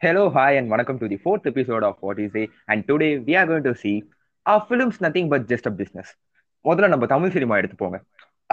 Hello, 0.00 0.30
hi, 0.30 0.50
and 0.52 0.70
welcome 0.70 0.96
to 1.00 1.08
the 1.08 1.16
fourth 1.16 1.44
episode 1.50 1.82
of 1.82 1.96
What 2.00 2.20
Is 2.20 2.32
It. 2.32 2.50
And 2.68 2.86
today 2.86 3.18
we 3.18 3.34
are 3.34 3.44
going 3.44 3.64
to 3.64 3.74
see 3.74 4.04
our 4.46 4.64
films 4.68 5.00
nothing 5.00 5.28
but 5.32 5.48
just 5.52 5.66
a 5.70 5.72
business. 5.80 6.08
முதல்ல 6.66 6.90
நம்ம 6.92 7.06
Tamil 7.14 7.32
cinema 7.36 7.56
எடுத்துப்போங்க 7.60 7.98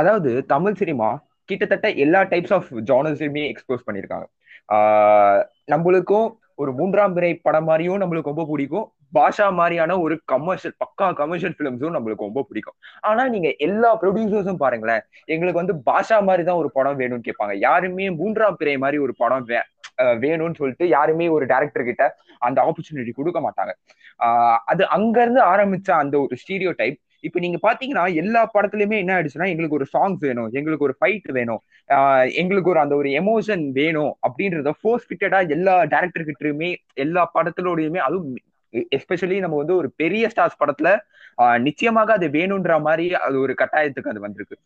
அதாவது 0.01 0.31
Tamil 0.53 0.79
cinema 0.81 1.09
கிட்டத்தட்ட 1.51 1.91
எல்லா 2.05 2.21
types 2.31 2.55
of 2.57 2.71
ஜானர்ஸையுமே 2.89 3.43
expose 3.51 3.85
பண்ணியிருக்காங்க. 3.89 4.25
நம்மளுக்கும் 5.73 6.27
ஒரு 6.63 6.73
மூன்றாம் 6.79 7.15
பிறை 7.19 7.31
படம் 7.47 7.69
மாதிரியும் 7.69 8.01
நம்மளுக்கு 8.03 8.31
ரொம்ப 8.33 8.45
பிடிக்கும். 8.53 8.87
பாஷா 9.15 9.47
மாதிரியான 9.59 9.95
ஒரு 10.05 10.15
கமர்ஷியல் 10.31 10.75
பக்கா 10.83 11.07
கமர்ஷியல் 11.19 11.53
ஃபிலிம்ஸும் 11.57 11.95
நம்மளுக்கு 11.95 12.27
ரொம்ப 12.27 12.41
பிடிக்கும். 12.49 12.77
ஆனா 13.09 13.23
நீங்க 13.33 13.49
எல்லா 13.67 13.91
ப்ரொடியூசர்ஸும் 14.01 14.61
பாருங்களேன் 14.63 15.03
எங்களுக்கு 15.33 15.61
வந்து 15.61 15.75
பாஷா 15.91 16.17
மாதிரி 16.29 16.43
தான் 16.49 16.59
ஒரு 16.61 16.71
படம் 16.77 16.99
வேணும்னு 17.01 17.27
கேட்பாங்க. 17.27 17.53
யாருமே 17.67 18.07
மூன்றாம் 18.21 18.59
பிறை 18.61 18.75
மாதிரி 18.85 18.99
ஒரு 19.05 19.15
படம் 19.23 19.47
வேணும்னு 20.23 20.59
சொல்லிட்டு 20.59 20.85
யாருமே 20.95 21.27
ஒரு 21.35 21.45
டேரக்டர் 21.53 21.87
கிட்ட 21.89 22.03
அந்த 22.47 22.57
ஆப்பர்ச்சுனிட்டி 22.67 23.13
கொடுக்க 23.19 23.39
மாட்டாங்க. 23.47 23.73
அது 24.71 24.83
அங்க 24.97 25.15
இருந்து 25.23 25.41
ஆரம்பிச்ச 25.53 25.89
அந்த 26.03 26.15
ஒரு 26.25 26.37
ஸ்டீரியோ 26.43 26.71
டைப் 26.81 26.99
இப்ப 27.23 27.39
நீங்க 27.43 27.57
பாத்தீங்கன்னா 27.67 28.03
எல்லா 28.21 28.41
படத்துலயுமே 28.55 28.97
என்ன 29.03 29.11
ஆயிடுச்சுன்னா 29.15 29.47
எங்களுக்கு 29.51 29.77
ஒரு 29.77 29.87
சாங்ஸ் 29.93 30.21
வேணும் 30.27 30.49
எங்களுக்கு 30.59 30.87
ஒரு 30.87 30.95
ஃபைட் 30.99 31.29
வேணும் 31.37 31.61
எங்களுக்கு 32.41 32.71
ஒரு 32.73 32.79
அந்த 32.83 32.93
ஒரு 32.95 33.09
எமோஷன் 33.21 33.63
வேணும் 33.79 34.11
அப்படின்றத 34.27 34.71
ஃபோர்ஸ் 34.79 35.07
ஃபிட்டடா 35.07 35.39
எல்லா 35.55 35.75
டேரக்டர் 35.93 36.27
கிட்டயுமே 36.29 36.69
எல்லா 37.05 37.23
படத்திலோடையுமே 37.37 38.01
அதுவும் 38.07 38.35
எஸ்பெஷலி 38.97 39.37
நம்ம 39.43 39.57
வந்து 39.61 39.75
ஒரு 39.81 39.89
பெரிய 40.01 40.29
ஸ்டார்ஸ் 40.31 40.59
படத்துல 40.61 40.89
நிச்சயமாக 41.67 42.11
அது 42.13 42.27
வேணும்ன்ற 42.37 42.73
மாதிரி 42.87 43.05
அது 43.27 43.37
ஒரு 43.45 43.53
கட்டாயத்துக்கு 43.61 44.11
அது 44.13 44.25
வந்திருக்கு. 44.25 44.57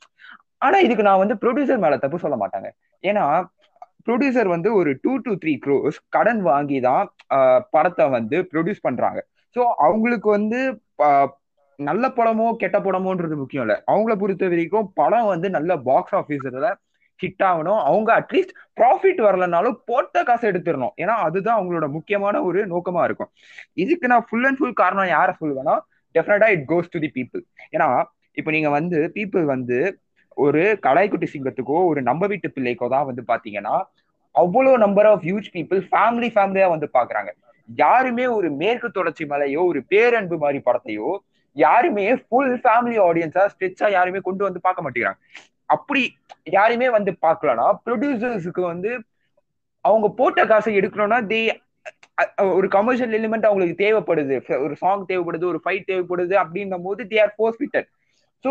ஆனா 0.65 0.77
இதுக்கு 0.85 1.07
நான் 1.07 1.21
வந்து 1.23 1.35
ப்ரொடியூசர் 1.43 1.83
மேல 1.83 1.97
தப்பு 2.03 2.17
சொல்ல 2.23 2.37
மாட்டாங்க. 2.43 2.69
ஏன்னா 3.03 3.25
ப்ரொடியூசர் 4.07 4.49
வந்து 4.55 4.69
ஒரு 4.79 4.91
டூ 5.03 5.13
டு 5.25 5.31
த்ரீ 5.41 5.53
க்ரோஸ் 5.65 5.97
கடன் 6.15 6.41
வாங்கி 6.49 6.77
தான் 6.89 7.05
படத்தை 7.75 8.05
வந்து 8.17 8.37
ப்ரொடியூஸ் 8.51 8.85
பண்றாங்க. 8.87 9.19
ஸோ 9.55 9.61
அவங்களுக்கு 9.87 10.29
வந்து 10.37 10.59
நல்ல 11.79 12.05
படமோ 12.17 12.45
கெட்ட 12.61 12.77
படமோன்றது 12.85 13.35
முக்கியம் 13.41 13.65
இல்லை. 13.65 13.77
அவங்கள 13.91 14.13
பொறுத்த 14.21 14.47
வரைக்கும் 14.53 14.87
படம் 14.99 15.27
வந்து 15.33 15.47
நல்ல 15.57 15.71
பாக்ஸ் 15.89 16.15
ஆஃபீஸில் 16.21 16.69
ஹிட் 17.19 17.43
ஆகணும். 17.49 17.79
அவங்க 17.89 18.09
அட்லீஸ்ட் 18.19 18.53
ப்ராஃபிட் 18.79 19.21
வரலனாலும் 19.27 19.77
போட்ட 19.89 20.21
காசை 20.29 20.45
எடுத்துடணும். 20.51 20.93
ஏன்னா 21.03 21.15
அதுதான் 21.27 21.57
அவங்களோட 21.59 21.87
முக்கியமான 21.95 22.41
ஒரு 22.49 22.59
நோக்கமா 22.73 23.01
இருக்கும். 23.07 23.31
இதுக்கு 23.83 24.11
நான் 24.11 24.25
ஃபுல் 24.27 24.47
அண்ட் 24.49 24.59
ஃபுல் 24.59 24.79
காரணம் 24.81 25.09
யாரை 25.15 25.33
சொல்லுவேன்னா 25.41 25.75
definitely 26.15 26.47
it 26.55 26.65
goes 26.71 26.93
to 26.93 26.99
the 27.05 27.09
people 27.17 27.43
ஏன்னா 27.75 27.87
இப்போ 28.39 28.51
நீங்க 28.55 28.69
வந்து 28.77 28.99
பீப்புள் 29.17 29.45
வந்து 29.55 29.79
ஒரு 30.45 30.61
கலாய்குட்டி 30.85 31.27
சிங்கத்துக்கோ 31.33 31.77
ஒரு 31.91 31.99
நம்ம 32.09 32.27
வீட்டு 32.31 32.49
பிள்ளைக்கோ 32.55 32.87
தான் 32.95 33.07
வந்து 33.09 33.23
பாத்தீங்கன்னா 33.31 33.75
அவ்வளோ 34.35 34.71
number 34.85 35.07
of 35.11 35.23
huge 35.27 35.47
people 35.55 35.79
family 35.91 36.29
ஃபேமிலியா 36.35 36.67
வந்து 36.73 36.87
பாக்குறாங்க. 36.97 37.29
யாருமே 37.69 38.25
ஒரு 38.37 38.47
மேற்கு 38.61 38.89
தொடர்ச்சி 38.97 39.23
மலையோ 39.31 39.61
ஒரு 39.71 39.79
பேரன்பு 39.91 40.35
மாதிரி 40.43 40.59
படத்தையோ 40.67 41.09
யாருமே 41.57 42.05
ஃபுல் 42.23 42.55
ஃபேமிலி 42.63 42.97
ஆடியன்ஸா 43.07 43.43
ஸ்ட்ரெச்சா 43.53 43.87
யாருமே 43.97 44.19
கொண்டு 44.27 44.43
வந்து 44.47 44.59
பார்க்க 44.65 44.85
மாட்டேங்கிறாங்க. 44.85 45.21
அப்படி 45.69 46.03
யாருமே 46.57 46.87
வந்து 46.97 47.11
பார்க்கலனா 47.25 47.65
ப்ரொடியூசர்ஸுக்கு 47.85 48.61
வந்து 48.73 48.91
அவங்க 49.85 50.07
போட்ட 50.19 50.41
காசை 50.51 50.71
எடுக்கணும்னா 50.79 51.19
தே 51.31 51.41
ஒரு 52.57 52.67
கமர்ஷியல் 52.77 53.13
எலிமெண்ட் 53.19 53.47
அவங்களுக்கு 53.49 53.75
தேவைப்படுது. 53.83 54.35
ஒரு 54.65 54.73
சாங் 54.81 55.05
தேவைப்படுது 55.11 55.45
ஒரு 55.51 55.59
ஃபைட் 55.63 55.89
தேவைப்படுது 55.91 56.35
அப்படின்னும் 56.43 56.85
போது 56.87 57.01
they 57.11 57.19
are 57.25 57.33
force 57.37 57.59
fitted 57.59 57.89
so 58.45 58.49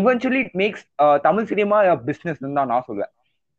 eventually 0.00 0.40
it 0.44 0.56
makes 0.62 0.84
Tamil 1.26 1.48
cinema 1.52 1.78
business 2.08 2.42
தான் 2.42 2.72
நான் 2.72 2.88
சொல்லுவேன் 2.88 3.12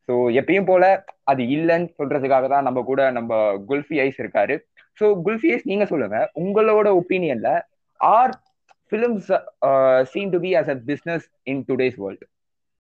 ஸோ 0.10 0.14
எப்பயும் 0.40 0.68
போல 0.70 0.84
அது 1.32 1.42
இல்லைன்னு 1.56 1.90
சொல்றதுக்காக 2.00 2.46
தான் 2.52 2.66
நம்ம 2.68 2.80
கூட 2.90 3.02
நம்ம 3.18 3.40
குல்ஃபி 3.70 3.98
ஐஸ் 4.04 4.20
இருக்காரு. 4.24 4.56
ஸோ 5.00 5.06
குல்ஃபி 5.26 5.50
ஐஸ் 5.54 5.66
நீங்க 5.72 5.86
சொல்லுங்க. 5.90 6.20
உங்களோட 6.44 6.88
ஒப்பீனியன்ல 7.00 7.50
are 8.00 8.34
films 8.92 9.30
seen 10.12 10.32
to 10.36 10.40
be 10.46 10.52
as 10.60 10.72
a 10.76 10.78
business 10.90 11.26
in 11.52 11.62
today's 11.70 11.98
world 12.04 12.24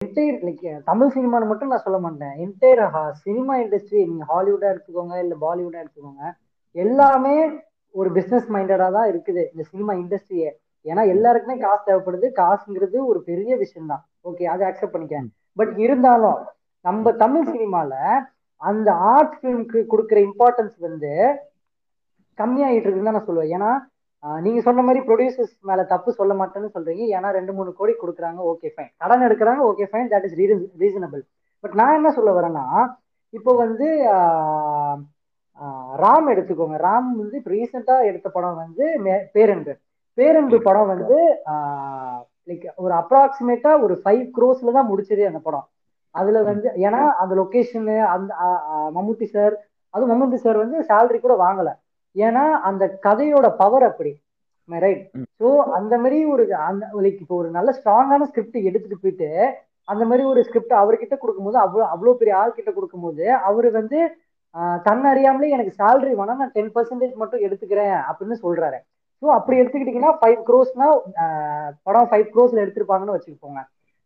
entire 0.02 0.42
like 0.48 0.66
Tamil 0.90 1.14
சினிமான்னு 1.16 1.50
மட்டும் 1.52 1.72
நான் 1.74 1.86
சொல்ல 1.86 2.00
மாட்டேன். 2.06 2.36
என்டையர் 2.46 2.84
சினிமா 3.26 3.54
இண்டஸ்ட்ரி 3.64 4.02
நீங்கள் 4.10 4.30
ஹாலிவுட்டாக 4.32 4.74
எடுத்துக்கோங்க 4.74 5.16
இல்லை 5.24 5.38
பாலிவுட்டாக 5.46 5.84
எடுத்துக்கோங்க 5.84 6.24
எல்லாமே 6.76 7.36
ஒரு 7.96 8.10
பிஸ்னஸ் 8.18 8.48
மைண்டடாக 8.56 8.92
தான் 8.98 9.10
இருக்குது. 9.14 9.44
இந்த 9.54 9.64
சினிமா 9.72 9.94
இண்டஸ்ட்ரியே 10.04 10.50
ஏன்னா 10.86 11.04
எல்லாருக்குமே 11.14 11.56
காசு 11.66 11.84
தேவைப்படுது. 11.90 12.28
காசுங்கிறது 12.42 12.98
ஒரு 13.12 13.20
பெரிய 13.30 13.56
விஷயம் 13.64 13.92
தான் 13.94 14.04
ஓகே 14.30 14.46
அதை 14.54 14.64
அக்செப்ட் 14.70 14.96
பண்ணிக்கேன் 14.96 15.28
பட் 15.60 15.74
இருந்தாலும் 15.86 16.40
நம்ம 16.86 17.12
தமிழ் 17.24 17.50
சினிமால 17.54 17.94
அந்த 18.62 18.90
ஆர்ட் 19.14 19.36
ஃபிலிம்க்கு 19.38 19.80
கொடுக்குற 19.92 20.20
இம்பார்ட்டன்ஸ் 20.28 20.76
வந்து 20.88 21.12
கம்மியாயிட்டு 22.38 22.88
இருக்குன்னு 22.88 23.10
தான் 23.10 23.18
நான் 23.18 23.30
சொல்லுவேன். 23.30 23.54
ஏன்னா 23.58 23.72
நீங்க 24.46 24.60
சொன்ன 24.66 24.84
மாதிரி 24.88 25.00
ப்ரொடியூசர்ஸ் 25.08 25.56
மேல 25.70 25.82
தப்பு 25.94 26.10
சொல்ல 26.20 26.34
மாட்டேன்னு 26.42 26.70
சொல்றீங்க. 26.76 27.04
ஏன்னா 27.16 27.30
ரெண்டு 27.38 27.54
மூணு 27.58 27.70
கோடி 27.80 27.94
கொடுக்குறாங்க 28.02 28.42
ஓகே 28.52 28.70
ஃபைன் 28.76 28.92
கடன் 29.04 29.26
எடுக்கிறாங்க 29.28 29.62
okay 29.70 29.88
fine 29.92 30.12
that 30.14 30.28
is 30.28 30.38
reasonable 30.84 31.24
but 31.64 31.76
நான் 31.80 31.98
என்ன 32.00 32.12
சொல்ல 32.18 32.32
வரேன்னா 32.38 32.66
இப்போ 33.38 33.52
வந்து 33.64 33.88
ராம் 36.04 36.30
எடுத்துக்கோங்க. 36.34 36.78
ராம் 36.86 37.10
வந்து 37.22 37.36
இப்போ 37.40 37.52
ரீசெண்டாக 37.56 38.08
எடுத்த 38.10 38.28
படம் 38.36 38.62
வந்து 38.64 38.84
பேரன்பு. 39.36 39.74
பேரன்பு 40.18 40.58
படம் 40.68 40.92
வந்து 40.94 41.18
லைக் 42.50 42.66
ஒரு 42.84 42.94
அப்ராக்சிமேட்டா 43.02 43.72
ஒரு 43.86 43.96
ஃபைவ் 44.02 44.24
க்ரோஸ்ல 44.36 44.74
தான் 44.78 44.90
முடிச்சதே 44.90 45.30
அந்த 45.30 45.40
படம். 45.46 45.66
அதுல 46.16 46.42
வந்து 46.50 46.68
ஏன்னா 46.86 47.02
அந்த 47.22 47.34
லொக்கேஷனு 47.40 47.96
அந்த 48.16 48.32
மம்முட்டி 48.98 49.28
சார் 49.36 49.54
அதுவும் 49.94 50.12
மம்முட்டி 50.12 50.40
சார் 50.46 50.58
வந்து 50.64 50.78
சேலரி 50.90 51.20
கூட 51.22 51.36
வாங்கல. 51.46 51.70
ஏன்னா 52.16 52.44
அந்த 52.70 52.84
கதையோட 53.06 53.48
பவர் 53.62 53.86
அப்படி. 53.90 54.12
ரைட் 54.70 55.04
ஸோ 55.40 55.48
அந்த 55.78 55.94
மாதிரி 56.02 56.18
ஒரு 56.34 56.44
அந்த 56.68 56.84
லைக் 57.06 57.22
இப்போ 57.24 57.36
ஒரு 57.42 57.50
நல்ல 57.56 57.70
ஸ்ட்ராங்கான 57.78 58.28
ஸ்கிரிப்ட் 58.30 58.68
எடுத்துட்டு 58.70 58.98
போயிட்டு 59.02 59.30
அந்த 59.88 60.04
மாதிரி 60.10 60.24
ஒரு 60.32 60.42
ஸ்கிரிப்ட் 60.48 60.76
அவர்கிட்ட 60.82 61.16
கொடுக்கும்போது 61.22 61.58
அவ்வளோ 61.64 61.86
அவ்வளோ 61.94 62.14
பெரிய 62.20 62.36
ஆள் 62.42 62.58
கிட்ட 62.58 62.72
கொடுக்கும்போது 62.72 63.26
அவர் 63.50 63.68
வந்து 63.80 64.00
தன் 64.86 65.06
அறியாமலே 65.12 65.54
எனக்கு 65.56 65.74
சேலரி 65.80 66.14
வேணா 66.20 66.34
நான் 66.42 66.56
டென் 66.58 66.74
பர்சன்டேஜ் 66.76 67.14
மட்டும் 67.22 67.44
எடுத்துக்கிறேன் 67.48 67.96
அப்படின்னு 68.10 68.36
சொல்றாரு. 68.46 68.80
ஸோ 69.24 69.28
அப்படி 69.38 69.56
எடுத்துக்கிட்டீங்கன்னா 69.62 70.14
ஃபைவ் 70.22 70.40
க்ரோஸ்னா 70.48 70.88
படம் 71.88 72.10
ஃபைவ் 72.12 72.26
க்ரோஸ்ல 72.34 72.64
எடுத்திருப்பாங்கன்னு 72.64 73.16
வச்சுக்கோங்க. 73.18 73.62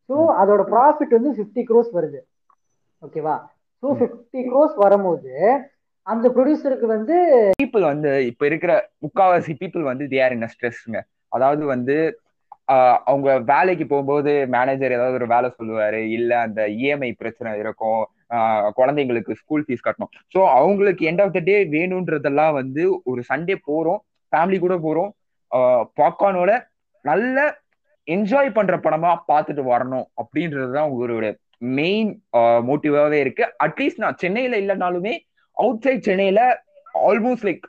ஸோ 0.10 0.16
அதோட 0.42 0.62
ப்ராஃபிட் 0.74 1.16
வந்து 1.18 1.32
ஃபிஃப்டி 1.38 1.62
க்ரோஸ் 1.70 1.90
வருது. 1.98 2.20
ஓகேவா 3.02 3.36
ஸோ 3.84 3.88
ஃபிஃப்டி 4.00 4.42
க்ரோஸ் 4.52 4.76
வரும்போது 4.84 5.34
அந்த 6.08 6.26
ப்ரொடியூசருக்கு 6.36 6.88
வந்து 6.96 7.16
பீப்புள் 7.62 7.84
வந்து 7.92 8.12
இப்ப 8.32 8.46
இருக்கிற 8.50 8.72
முக்காவாசி 9.06 9.54
பீப்புள் 9.62 9.84
வந்து 9.92 10.06
தே 10.14 10.20
ஆர் 10.26 10.36
இன் 10.36 10.52
ஸ்ட்ரெஸ்ங்க 10.54 11.00
அதாவது 11.36 11.64
வந்து 11.74 11.98
அவங்க 13.10 13.30
வேலைக்கு 13.52 13.86
போகும்போது 13.92 14.32
மேனேஜர் 14.56 14.96
ஏதாவது 14.96 15.18
ஒரு 15.20 15.28
வேலை 15.34 15.50
சொல்லுவாரு 15.58 16.02
இல்ல 16.18 16.32
அந்த 16.46 16.62
இஎம்ஐ 16.80 17.12
பிரச்சனை 17.22 17.52
இருக்கும் 17.64 18.02
குழந்தைங்களுக்கு 18.80 19.38
ஸ்கூல் 19.42 19.64
ஃபீஸ் 19.66 19.86
கட்டணும். 19.86 20.12
ஸோ 20.34 20.40
அவங்களுக்கு 20.58 21.04
எண்ட் 21.12 21.24
ஆஃப் 21.26 21.36
த 21.38 21.42
டே 21.50 21.56
வேணுன்றதெல்லாம் 21.76 22.54
வந்து 22.60 22.84
ஒரு 23.12 23.22
சண்டே 23.30 23.56
போறோம். 23.70 24.02
ஃபேமிலி 24.32 24.60
கூட 24.66 24.76
போறோம். 24.86 25.12
பாப்கார்னோட 26.00 26.52
நல்ல 27.06 27.38
என்ஜாய் 28.08 28.56
பண்ற 28.58 28.76
படமா 28.86 29.12
பார்த்துட்டு 29.32 29.64
வரணும் 29.74 30.06
அப்படின்றதுதான் 30.22 30.90
உங்களுடைய 30.90 31.18
உங்களோட 31.18 31.34
மெயின் 31.78 32.10
மோட்டிவாவே 32.68 33.20
இருக்கு. 33.24 33.44
அட்லீஸ்ட் 33.66 34.04
நான் 34.04 34.20
சென்னையில 34.24 34.60
இல்லைனாலுமே 34.64 35.14
அவுட் 35.58 35.84
சைட் 35.86 36.08
சென்னையில 36.10 36.42
almost 37.10 37.46
like 37.48 37.66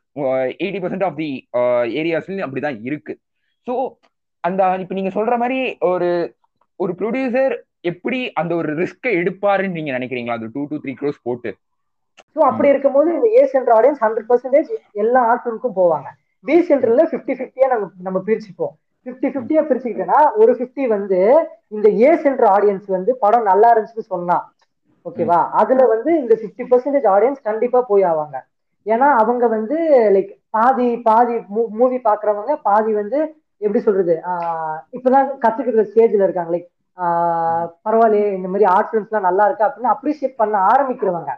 eighty 0.64 0.80
percent 0.82 1.06
of 1.08 1.18
the 1.22 1.30
ஏரியாஸ்லயும் 2.00 2.44
அப்படிதான் 2.46 2.78
இருக்கு. 2.88 3.14
ஸோ 3.66 3.74
அந்த 4.44 4.68
இப்ப 4.82 4.94
நீங்க 4.98 5.12
சொல்ற 5.16 5.36
மாதிரி 5.42 5.60
ஒரு 5.92 6.10
ஒரு 6.80 6.92
ப்ரொடியூசர் 7.00 7.54
எப்படி 7.90 8.20
அந்த 8.40 8.52
ஒரு 8.60 8.70
ரிஸ்கை 8.82 9.10
எடுப்பாருன்னு 9.20 9.76
நீங்க 9.78 9.90
நினைக்கிறீங்களா? 9.98 10.36
அந்த 10.38 10.48
டூ 10.54 10.62
டூ 10.70 10.76
த்ரீ 10.84 10.92
க்ரோஸ் 11.00 11.24
போட்டு. 11.26 11.50
ஸோ 12.34 12.38
அப்படி 12.50 12.68
இருக்கும்போது 12.72 13.08
இந்த 13.16 13.28
ஏஸ் 13.40 13.56
என்ற 13.58 13.70
ஆடியன்ஸ் 13.78 14.02
ஹண்ட்ரட் 14.04 14.28
பர்சன்டேஜ் 14.30 14.70
எல்லா 15.02 15.20
ஆர்ட்ஸுக்கும் 15.30 15.78
போவாங்க. 15.80 16.08
பி 16.44 16.56
சென்டர்ல 16.68 17.04
ஃபிஃப்டி 17.10 17.34
ஃபிஃப்டியா 17.38 17.66
நம்ம 17.72 17.86
நம்ம 18.06 18.18
பிரிச்சுப்போம். 18.26 18.74
ஃபிஃப்டி 19.06 19.28
ஃபிஃப்டியா 19.34 19.62
பிரிச்சுக்கிட்டோம்னா 19.68 20.20
ஒரு 20.40 20.52
ஃபிஃப்டி 20.58 20.84
வந்து 20.96 21.18
இந்த 21.76 21.88
ஏ 22.04 22.10
சென்டர் 22.24 22.48
ஆடியன்ஸ் 22.54 22.88
வந்து 22.96 23.10
படம் 23.24 23.48
நல்லா 23.50 23.68
இருந்துச்சுன்னு 23.72 24.12
சொன்னா 24.14 24.36
ஓகேவா? 25.06 25.40
அதுல 25.60 25.82
வந்து 25.92 26.10
இந்த 26.22 26.34
ஃபிஃப்டி 26.40 26.64
பர்சன்டேஜ் 26.70 27.06
ஆடியன்ஸ் 27.14 27.46
கண்டிப்பா 27.48 27.80
போய் 27.90 28.04
ஆவாங்க. 28.10 28.36
ஏன்னா 28.86 29.08
அவங்க 29.22 29.44
வந்து 29.56 29.76
லைக் 30.14 30.32
பாதி 30.56 30.88
பாதி 31.08 31.34
மூவி 31.78 31.98
பாக்குறவங்க 32.08 32.52
பாதி 32.68 32.92
வந்து 33.00 33.18
எப்படி 33.62 33.80
சொல்றது 33.86 34.14
இப்பதான் 34.96 35.28
கத்துக்கிற 35.44 35.84
ஸ்டேஜ்ல 35.90 36.26
இருக்காங்க. 36.26 36.52
லைக் 36.56 36.68
பரவாயில்லையே 37.86 38.28
இந்த 38.38 38.48
மாதிரி 38.52 38.66
ஆர்ட் 38.74 38.90
ஃபிலிம்ஸ் 38.90 39.10
எல்லாம் 39.10 39.28
நல்லா 39.28 39.44
இருக்கு 39.48 39.66
அப்படின்னு 39.66 39.94
அப்ரிஷியேட் 39.94 40.40
பண்ண 40.42 40.56
ஆரம்பிக்கிறவங்க. 40.72 41.30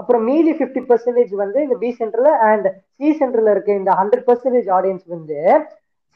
அப்புறம் 0.00 0.24
மீதி 0.30 0.52
ஃபிஃப்டி 0.58 0.82
பர்சன்டேஜ் 0.90 1.34
வந்து 1.42 1.58
இந்த 1.66 1.76
பி 1.82 1.90
சென்டர்ல 2.00 2.30
அண்ட் 2.48 2.66
சி 2.98 3.08
சென்டர்ல 3.20 3.52
இருக்க 3.54 3.70
இந்த 3.80 3.92
ஹண்ட்ரட் 4.00 4.24
பர்சன்டேஜ் 4.28 4.68
ஆடியன்ஸ் 4.78 5.06
வந்து 5.16 5.38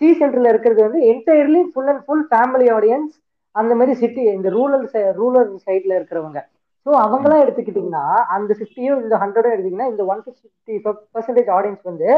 சி 0.01 0.09
சென்டர்ல 0.21 0.53
இருக்கிறது 0.53 0.81
வந்து 0.87 1.01
entirely 1.13 1.63
full 1.73 1.91
and 1.93 2.05
full 2.07 2.27
family 2.31 2.69
audience 2.77 3.13
அந்த 3.55 3.73
மாதிரி 3.79 3.93
சிட்டி 4.03 4.23
இந்த 4.37 4.49
ரூரல் 4.57 4.87
ரூரல் 5.19 5.51
சைட்ல 5.67 5.93
இருக்கிறவங்க. 5.99 6.41
ஸோ 6.87 6.91
அவங்களாம் 7.03 7.43
எடுத்துக்கிட்டீங்கன்னா 7.43 8.07
அந்த 8.37 8.51
ஃபிஃப்டியும் 8.57 9.03
இந்த 9.05 9.17
ஹண்ட்ரடும் 9.23 9.55
எடுத்தீங்கன்னா 9.55 9.87
இந்த 9.93 10.03
ஒன் 10.13 10.23
ஃபிஃப்டி 10.25 10.75
பர்சன்டேஜ் 11.15 11.51
ஆடியன்ஸ் 11.59 11.85
வந்து 11.91 12.09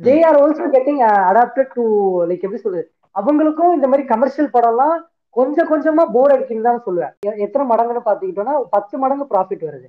they 0.00 0.14
are 0.28 0.38
also 0.42 0.66
getting 0.74 1.00
adapted 1.30 1.72
to 1.76 1.84
like 2.28 2.44
எப்படி 2.46 2.62
சொல்றது? 2.64 2.84
அவங்களுக்கும் 3.16 3.74
இந்த 3.76 3.86
மாதிரி 3.92 4.04
கமர்ஷியல் 4.12 4.50
படம்லாம் 4.56 4.96
கொஞ்சம் 5.36 5.70
கொஞ்சமா 5.72 6.04
போர் 6.14 6.32
அடிக்குன்னு 6.34 6.68
தான் 6.68 6.84
சொல்லுவேன். 6.86 7.12
எத்தனை 7.46 7.64
மடங்குன்னு 7.72 8.06
பாத்துக்கிட்டோம்னா 8.08 8.54
பத்து 8.76 8.94
மடங்கு 9.02 9.26
ப்ராஃபிட் 9.32 9.66
வருது. 9.68 9.88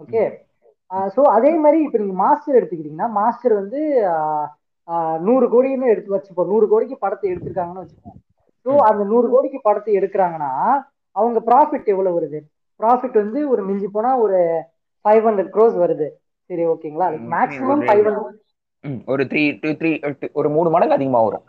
ஓகே 0.00 0.22
ஸோ 1.14 1.22
அதே 1.36 1.50
மாதிரி 1.64 1.78
இப்போ 1.86 1.98
நீங்க 2.02 2.16
மாஸ்டர் 2.24 2.58
எடுத்துக்கிட்டீங்கன்னா 2.58 3.08
மாஸ்டர் 3.18 3.54
வந்து 3.60 3.80
நூறு 5.26 5.46
கோடின்னு 5.52 5.90
எடுத்து 5.92 6.14
வச்சுப்போம். 6.14 6.50
நூறு 6.52 6.66
கோடிக்கு 6.72 6.96
படத்தை 7.04 7.26
எடுத்திருக்காங்கன்னு 7.32 7.84
வச்சுப்போம். 7.84 8.16
ஸோ 8.66 8.70
அந்த 8.90 9.02
நூறு 9.10 9.26
கோடிக்கு 9.34 9.58
படத்தை 9.66 9.92
எடுக்கிறாங்கன்னா 10.00 10.52
அவங்க 11.16 11.38
ப்ராஃபிட் 11.48 11.92
எவ்வளவு 11.94 12.16
வருது? 12.18 12.38
ப்ராஃபிட் 12.80 13.16
வந்து 13.22 13.40
ஒரு 13.52 13.62
மிஞ்சி 13.68 13.88
போனா 13.96 14.10
ஒரு 14.24 14.38
ஃபைவ் 15.04 15.26
ஹண்ட்ரட் 15.28 15.52
க்ரோஸ் 15.54 15.76
வருது. 15.84 16.08
சரி 16.50 16.64
ஓகேங்களா? 16.72 17.06
மேக்ஸிமம் 17.34 17.82
ஃபைவ் 17.86 18.04
ஹண்ட்ரட் 18.08 18.44
ஒரு 19.12 19.22
த்ரீ 19.30 19.42
டூ 19.62 19.70
த்ரீ 19.80 19.90
ஒரு 20.40 20.48
மூணு 20.56 20.68
மடங்கு 20.74 20.96
அதிகமா 20.96 21.20
வரும். 21.26 21.44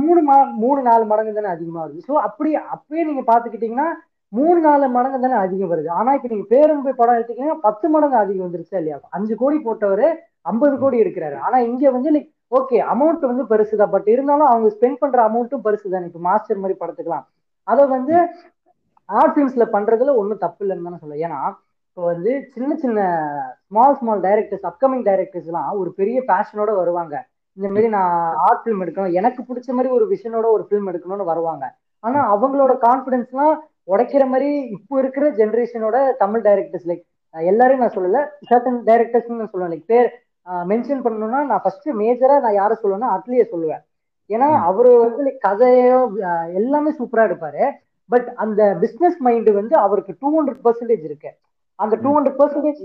மூணு 0.00 0.20
மூணு 0.62 0.80
நாலு 0.88 1.04
மடங்கு 1.12 1.36
தானே 1.38 1.50
அதிகமா 1.54 1.80
வருது. 1.84 2.00
ஸோ 2.08 2.14
அப்படி 2.28 2.50
அப்பயே 2.74 3.02
நீங்க 3.08 3.22
பாத்துக்கிட்டீங்கன்னா 3.30 3.88
மூணு 4.32 4.58
நாலு 4.60 4.88
மடங்கு 4.88 5.18
தானே 5.20 5.36
அதிகம் 5.44 5.72
வருது. 5.72 5.88
ஆனா 6.00 6.10
இப்ப 6.14 6.28
நீங்க 6.28 6.46
பேரன்பு 6.48 6.92
படம் 7.00 7.14
எடுத்தீங்கன்னா 7.14 7.56
பத்து 7.66 7.86
மடங்கு 7.88 8.16
அதிகம் 8.16 8.46
வந்துருச்சா 8.46 8.78
இல்லையா? 8.80 8.98
அஞ்சு 9.16 9.34
கோடி 9.36 9.58
போட்டவரு 9.64 10.06
ஐம்பது 10.42 10.78
கோடி 10.78 10.96
எடுக்கிறாரு. 11.02 11.36
ஆனா 11.38 11.58
இங்க 11.70 11.90
வந்து 11.90 12.12
லைக் 12.12 12.30
ஓகே 12.50 12.78
அமௌண்ட் 12.92 13.30
வந்து 13.30 13.44
பெருசுதான் 13.52 13.90
பட் 13.90 14.08
இருந்தாலும் 14.08 14.46
அவங்க 14.46 14.68
ஸ்பெண்ட் 14.76 15.02
பண்ற 15.02 15.18
அமௌண்ட்டும் 15.28 15.64
பெருசு 15.64 15.92
தானே 15.94 16.08
இப்போ 16.10 16.22
மாஸ்டர் 16.28 16.62
மாதிரி 16.64 16.78
படத்துக்கலாம் 16.80 17.26
அதை 17.68 17.86
வந்து 17.86 18.14
ஆர்ட் 19.04 19.34
ஃபிலிம்ஸ்ல 19.36 19.64
பண்றதுல 19.72 20.14
ஒன்றும் 20.16 20.42
தப்பு 20.44 20.62
இல்லைன்னு 20.64 20.88
தானே 20.88 21.00
சொல்ல 21.00 21.20
ஏன்னா 21.26 21.40
இப்போ 21.88 22.04
வந்து 22.04 22.32
சின்ன 22.54 22.76
சின்ன 22.76 23.00
small 23.68 23.96
small 23.96 24.20
directors 24.20 24.66
upcoming 24.70 25.04
directors 25.08 25.48
எல்லாம் 25.50 25.70
ஒரு 25.78 25.90
பெரிய 25.92 26.18
பேஷனோட 26.28 26.70
வருவாங்க. 26.76 27.14
இந்த 27.58 27.68
மாதிரி 27.68 27.88
நான் 27.88 28.14
ஆர்ட் 28.46 28.62
ஃபிலிம் 28.64 28.82
எடுக்கணும். 28.84 29.12
எனக்கு 29.12 29.40
பிடிச்ச 29.42 29.70
மாதிரி 29.76 29.90
ஒரு 29.94 30.04
விஷனோட 30.08 30.46
ஒரு 30.56 30.64
ஃபிலிம் 30.68 30.88
எடுக்கணும்னு 30.90 31.30
வருவாங்க. 31.32 31.64
ஆனா 32.04 32.20
அவங்களோட 32.34 32.72
கான்ஃபிடென்ஸ்லாம் 32.86 33.56
உடைக்கிற 33.88 34.24
மாதிரி 34.32 34.50
இப்போ 34.76 34.94
இருக்கிற 35.02 35.26
ஜென்ரேஷனோட 35.38 35.96
தமிழ் 36.22 36.44
டைரக்டர்ஸ் 36.48 36.88
லைக் 36.90 37.04
எல்லாரையும் 37.34 37.82
நான் 37.84 37.96
சொல்லல. 37.96 38.18
சர்டன் 38.48 38.80
டைரக்டர்ஸ் 38.88 39.30
நான் 39.40 39.52
சொல்லுவேன் 39.52 39.72
லைக் 39.74 39.86
பேர் 39.92 40.08
மென்ஷன் 40.70 41.02
பண்ணணும்னா 41.04 41.40
நான் 41.50 41.62
ஃபர்ஸ்ட் 41.64 41.88
மேஜரா 42.00 42.36
நான் 42.44 42.58
யாரை 42.60 42.74
சொல்லுவேன்னா 42.82 43.10
அட்லியை 43.16 43.44
சொல்லுவேன். 43.52 43.82
ஏன்னா. 44.30 44.48
அவரு 44.70 44.90
வந்து 45.04 45.22
like 45.26 45.38
கதையோ 45.46 46.00
எல்லாமே 46.60 46.90
சூப்பரா 46.98 47.22
எடுப்பாரு. 47.28 47.64
பட் 48.10 48.28
அந்த 48.44 48.60
பிசினஸ் 48.82 49.18
மைண்ட் 49.26 49.50
வந்து 49.60 49.74
அவருக்கு 49.84 50.12
டூ 50.22 50.30
ஹண்ட்ரட் 50.36 50.62
பர்சன்டேஜ் 50.66 51.04
இருக்கு. 51.08 51.30
அந்த 51.78 51.94
டூ 52.02 52.10
ஹண்ட்ரட் 52.16 52.38
பர்சன்டேஜ் 52.40 52.80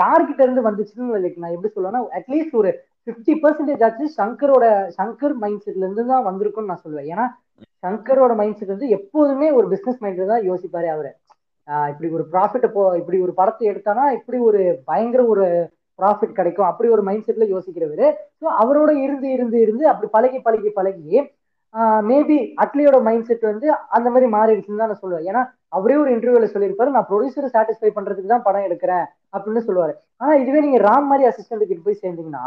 யார்கிட்ட 0.00 0.40
இருந்து 0.46 0.62
வந்துச்சுன்னு 0.68 1.20
லைக் 1.24 1.42
நான் 1.42 1.54
எப்படி 1.56 1.72
சொல்லுவேன்னா 1.74 2.00
அட்லீஸ்ட் 2.18 2.56
ஒரு 2.60 2.70
ஃபிஃப்டி 3.04 3.34
பர்சன்டேஜ் 3.42 3.82
ஆச்சு 3.86 4.06
சங்கரோட 4.20 4.64
சங்கர் 4.98 5.34
மைண்ட் 5.42 5.64
செட்ல 5.66 5.84
இருந்து 5.86 6.04
தான் 6.12 6.26
வந்திருக்கும்னு 6.30 6.70
நான் 6.72 6.84
சொல்லுவேன். 6.84 7.08
ஏன்னா 7.12 7.26
சங்கரோட 7.84 8.32
மைண்ட் 8.40 8.58
செட் 8.60 8.74
வந்து 8.74 8.88
எப்போதுமே 8.98 9.48
ஒரு 9.58 9.66
பிசினஸ் 9.72 10.00
மைண்ட்ல 10.04 10.30
தான் 10.32 10.46
யோசிப்பாரு 10.50 10.88
அவரு. 10.94 11.10
இப்படி 11.90 12.08
ஒரு 12.16 12.24
ப்ராஃபிட் 12.32 12.66
போ 12.76 12.82
இப்படி 13.00 13.18
ஒரு 13.26 13.32
படத்தை 13.40 13.64
எடுத்தானா 13.72 14.04
இப்படி 14.18 14.38
ஒரு 14.48 14.60
பயங்கர 14.88 15.22
ஒரு 15.32 15.44
ப்ராஃபிட் 15.98 16.38
கிடைக்கும். 16.38 16.68
அப்படி 16.70 16.88
ஒரு 16.96 17.02
மைண்ட் 17.08 17.26
செட்ல 17.28 17.46
யோசிக்கிறவரு. 17.54 18.06
ஸோ 18.40 18.46
அவரோட 18.62 18.90
இருந்து 19.04 19.28
இருந்து 19.36 19.58
இருந்து 19.64 19.84
அப்படி 19.92 20.08
பழகி 20.16 20.40
பழகி 20.46 20.72
பழகி 20.78 21.20
மேபி 22.10 22.36
அட்லியோட 22.62 22.98
மைண்ட் 23.06 23.26
செட் 23.28 23.44
வந்து 23.50 23.66
அந்த 23.96 24.08
மாதிரி 24.12 24.28
மாறிடுச்சுன்னு 24.36 24.80
தான் 24.82 24.90
நான் 24.92 25.02
சொல்லுவேன். 25.02 25.26
ஏன்னா 25.30 25.42
அவரே 25.76 25.96
ஒரு 26.02 26.10
இன்டர்வியூல 26.14 26.46
சொல்லியிருப்பாரு 26.54 26.94
நான் 26.94 27.06
ப்ரொடியூசரை 27.10 27.48
சாட்டிஸ்ஃபை 27.54 27.90
பண்றதுக்கு 27.96 28.32
தான் 28.32 28.46
படம் 28.46 28.66
எடுக்கிறேன் 28.68 29.04
அப்படின்னு 29.34 29.62
சொல்லுவாரு. 29.68 29.92
ஆனா 30.20 30.32
இதுவே 30.42 30.62
நீங்க 30.66 30.80
ராம் 30.88 31.06
மாதிரி 31.10 31.28
அசிஸ்டன்ட் 31.30 31.84
போய் 31.86 32.00
சேர்ந்தீங்கன்னா 32.02 32.46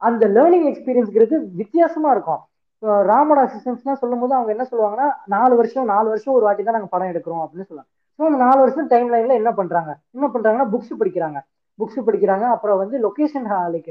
அந்த 0.00 0.24
லேர்னிங் 0.36 0.66
எக்ஸ்பீரியன்ஸ்ங்கிறது 0.70 1.36
வித்தியாசமா 1.60 2.08
இருக்கும். 2.16 2.40
ராமோட 2.82 3.38
அசிஸ்டன்ஸ்லாம் 3.46 4.00
சொல்லும் 4.00 4.22
போது 4.22 4.32
அவங்க 4.38 4.50
என்ன 4.54 4.64
சொல்லுவாங்கன்னா 4.70 5.06
நாலு 5.34 5.54
வருஷம் 5.60 5.86
நாலு 5.92 6.08
வருஷம் 6.12 6.34
ஒரு 6.34 6.44
வாட்டி 6.46 6.62
தான் 6.62 6.76
நாங்க 6.78 6.90
படம் 6.94 7.12
எடுக்கிறோம் 7.12 7.42
அப்படின்னு 7.44 7.68
சொல்லுவாங்க. 7.68 7.90
ஸோ 8.18 8.22
அந்த 8.28 8.38
நாலு 8.46 8.58
வருஷம் 8.64 8.90
டைம் 8.92 9.08
லைன்ல 9.14 9.34
என்ன 9.40 9.50
பண்றாங்க? 9.60 9.92
என்ன 10.16 10.26
பண்றாங்கன்னா 10.34 10.68
புக்ஸ் 10.74 10.92
படிக்கிறாங்க. 11.00 11.38
புக்ஸ் 11.78 12.06
படிக்கிறாங்க. 12.08 12.44
அப்புறம் 12.56 12.78
வந்து 12.82 12.98
லொக்கேஷன் 13.06 13.48
லைக் 13.74 13.90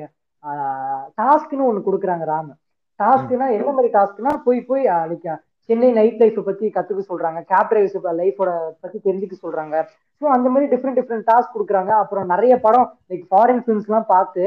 டாஸ்க்னு 1.22 1.68
ஒன்று 1.70 1.88
கொடுக்குறாங்க 1.88 2.26
ராமு. 2.34 2.54
டாஸ்க்னா 3.00 3.48
என்ன 3.58 3.72
மாதிரி 3.78 3.90
டாஸ்க்னா 3.98 4.34
போய் 4.48 4.62
போய் 4.70 4.84
லைக் 5.12 5.28
சென்னை 5.70 5.88
நைட் 5.98 6.20
லைஃப் 6.22 6.40
பத்தி 6.48 6.66
கத்துக்க 6.76 7.02
சொல்றாங்க. 7.12 7.40
கேப் 7.52 7.70
டிரைவர்ஸ் 7.72 8.18
லைஃபோட 8.22 8.50
பத்தி 8.84 8.98
தெரிஞ்சுக்க 9.08 9.36
சொல்றாங்க. 9.46 9.76
ஸோ 10.22 10.26
அந்த 10.36 10.48
மாதிரி 10.54 10.68
டிஃப்ரெண்ட் 10.74 11.00
டிஃப்ரெண்ட் 11.00 11.28
டாஸ்க் 11.32 11.56
கொடுக்குறாங்க. 11.56 11.92
அப்புறம் 12.04 12.26
நிறைய 12.34 12.54
படம் 12.66 12.88
லைக் 13.12 13.26
ஃபாரின் 13.32 13.64
ஃபிலிம்ஸ்லாம் 13.66 14.10
பார்த்து 14.16 14.44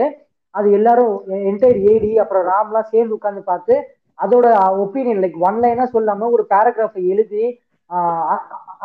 அது 0.54 0.68
எல்லாரும் 0.78 1.14
என்டையர் 1.50 1.80
ஏடி 1.92 2.10
அப்புறம் 2.22 2.44
ராம்லாம் 2.52 2.90
சேர்ந்து 2.92 3.16
உட்காந்து 3.16 3.42
பார்த்து 3.50 3.74
அதோட 4.18 4.46
ஒப்பீனியன் 4.84 5.22
லைக் 5.24 5.38
ஒன் 5.48 5.58
லைனா 5.64 5.86
சொல்லாம 5.94 6.30
ஒரு 6.36 6.44
பேராகிராஃபை 6.52 7.02
எழுதி 7.14 7.44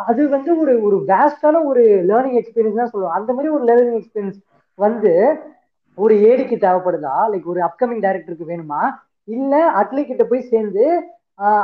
அது 0.02 0.22
வந்து 0.28 0.50
ஒரு 0.62 0.72
ஒரு 0.86 0.96
வேஸ்டான 1.10 1.62
ஒரு 1.70 1.82
லேர்னிங் 2.10 2.38
எக்ஸ்பீரியன்ஸ் 2.40 2.80
தான் 2.80 2.92
சொல்லுவோம் 2.92 3.16
அந்த 3.18 3.30
மாதிரி 3.32 3.50
ஒரு 3.56 3.64
லேர்னிங் 3.70 3.98
எக்ஸ்பீரியன்ஸ் 4.00 4.38
வந்து 4.78 5.12
ஒரு 5.98 6.14
ஏடிக்கு 6.28 6.56
தேவைப்படுதா? 6.64 7.16
லைக் 7.32 7.50
ஒரு 7.52 7.60
அப்கமிங் 7.66 8.04
டைரக்டருக்கு 8.04 8.50
வேணுமா? 8.52 8.80
இல்ல 9.28 9.52
அட்லி 9.80 10.02
கிட்ட 10.04 10.22
போய் 10.30 10.48
சேர்ந்து 10.52 10.84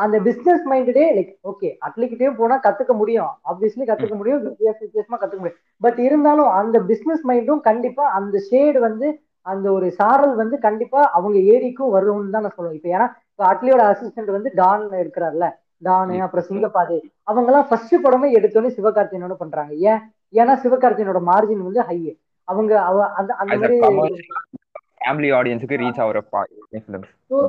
அந்த 0.05 0.17
பிசினஸ் 0.27 0.63
மைண்டடே 0.71 1.05
லைக் 1.17 1.33
ஓகே 1.51 1.69
அட்லிக்கிட்டே 1.87 2.31
போனா 2.39 2.57
கத்துக்க 2.67 2.93
முடியும். 3.01 3.33
ஆப்வியஸ்லி 3.51 3.85
கத்துக்க 3.91 4.15
முடியும் 4.21 4.41
வித்தியாச 4.47 4.79
வித்தியாசமா 4.85 5.19
கத்துக்க 5.19 5.43
முடியும். 5.43 5.61
பட் 5.81 5.99
இருந்தாலும் 6.07 6.51
அந்த 6.61 6.77
பிசினஸ் 6.91 7.25
மைண்டும் 7.31 7.63
கண்டிப்பா 7.69 8.05
அந்த 8.19 8.37
ஷேடு 8.51 8.79
வந்து 8.87 9.09
அந்த 9.51 9.67
ஒரு 9.77 9.87
சாரல் 9.99 10.35
வந்து 10.41 10.57
கண்டிப்பா 10.67 11.01
அவங்க 11.19 11.39
ஏரிக்கும் 11.55 11.95
வரும்னு 11.97 12.35
தான் 12.35 12.47
நான் 12.47 12.57
சொல்லுவேன். 12.57 12.79
இப்போ 12.79 12.91
ஏன்னா 12.97 13.07
இப்போ 13.31 13.45
அட்லியோட 13.51 13.83
அசிஸ்டன்ட் 13.93 14.37
வந்து 14.37 14.51
டான் 14.61 14.85
இருக்கிறார்ல. 15.03 15.47
டானு 15.83 16.17
அப்புறம் 16.25 16.49
சிங்கப்பாது. 16.49 16.97
அவங்க 17.29 17.49
எல்லாம் 17.51 17.69
ஃபர்ஸ்ட் 17.69 17.97
படமே 18.05 18.29
எடுத்தோன்னே 18.39 18.71
சிவகார்த்தியனோட 18.79 19.37
பண்றாங்க. 19.43 19.73
ஏன்? 19.91 20.01
ஏன்னா 20.35 20.55
சிவகார்த்தியனோட 20.65 21.21
மார்ஜின் 21.31 21.67
வந்து 21.69 21.83
ஹை 21.89 22.01
அவங்க 22.49 22.73
அவ 22.89 22.99
அந்த 23.19 23.31
அந்த 23.43 23.55
மாதிரி 23.61 23.77
ஃபேமிலி 25.01 25.29
ஆடியன்ஸுக்கு 25.37 25.81
ரீச் 25.81 26.01
ஆகிற 26.05 26.21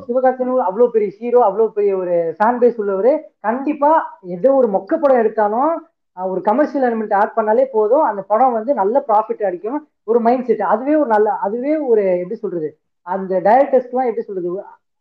சிவகார்த்தியன் 0.05 0.51
அவ்வளோ 0.67 0.85
பெரிய 0.93 1.09
ஹீரோ 1.17 1.39
அவ்வளோ 1.47 1.65
பெரிய 1.77 1.93
ஒரு 2.01 2.15
ஃபேன் 2.37 2.59
பேஸ் 2.61 2.79
உள்ளவர் 2.81 3.11
கண்டிப்பா 3.47 3.91
ஏதோ 4.35 4.51
ஒரு 4.59 4.67
மொக்க 4.75 4.99
படம் 5.01 5.21
எடுத்தாலும் 5.21 5.71
ஒரு 6.17 6.41
கமர்ஷியல் 6.41 6.85
எலிமெண்ட் 6.87 7.13
ஆட் 7.13 7.35
பண்ணாலே 7.35 7.65
போதும். 7.75 8.05
அந்த 8.09 8.21
படம் 8.31 8.55
வந்து 8.57 8.71
நல்ல 8.73 9.03
ப்ராஃபிட் 9.07 9.43
அடிக்கும். 9.49 9.79
ஒரு 10.03 10.19
மைண்ட் 10.19 10.45
செட் 10.45 10.63
அதுவே 10.73 10.93
ஒரு 10.95 11.09
நல்ல 11.09 11.29
அதுவே 11.47 11.73
ஒரு 11.91 12.03
எப்படி 12.19 12.35
சொல்றது? 12.35 12.69
அந்த 13.07 13.39
டைரக்டர்ஸ்க்குலாம் 13.47 14.09
எப்படி 14.09 14.25
சொல்றது? 14.29 14.49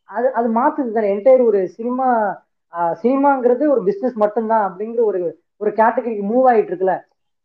அது 0.08 0.28
அது 0.38 0.48
மாத்துது 0.58 0.92
தானே. 0.92 1.08
என்டையர் 1.16 1.44
ஒரு 1.50 1.60
சினிமா 1.76 2.08
சினிமாங்கிறது 3.02 3.64
ஒரு 3.74 3.80
பிஸ்னஸ் 3.86 4.16
மட்டும்தான் 4.22 4.64
அப்படிங்கிற 4.68 5.02
ஒரு 5.10 5.20
ஒரு 5.56 5.70
கேட்டகரிக்கு 5.70 6.24
மூவ் 6.32 6.46
ஆயிட்டு 6.50 6.70
இருக்குல்ல. 6.72 6.94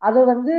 அது 0.02 0.20
வந்து 0.26 0.54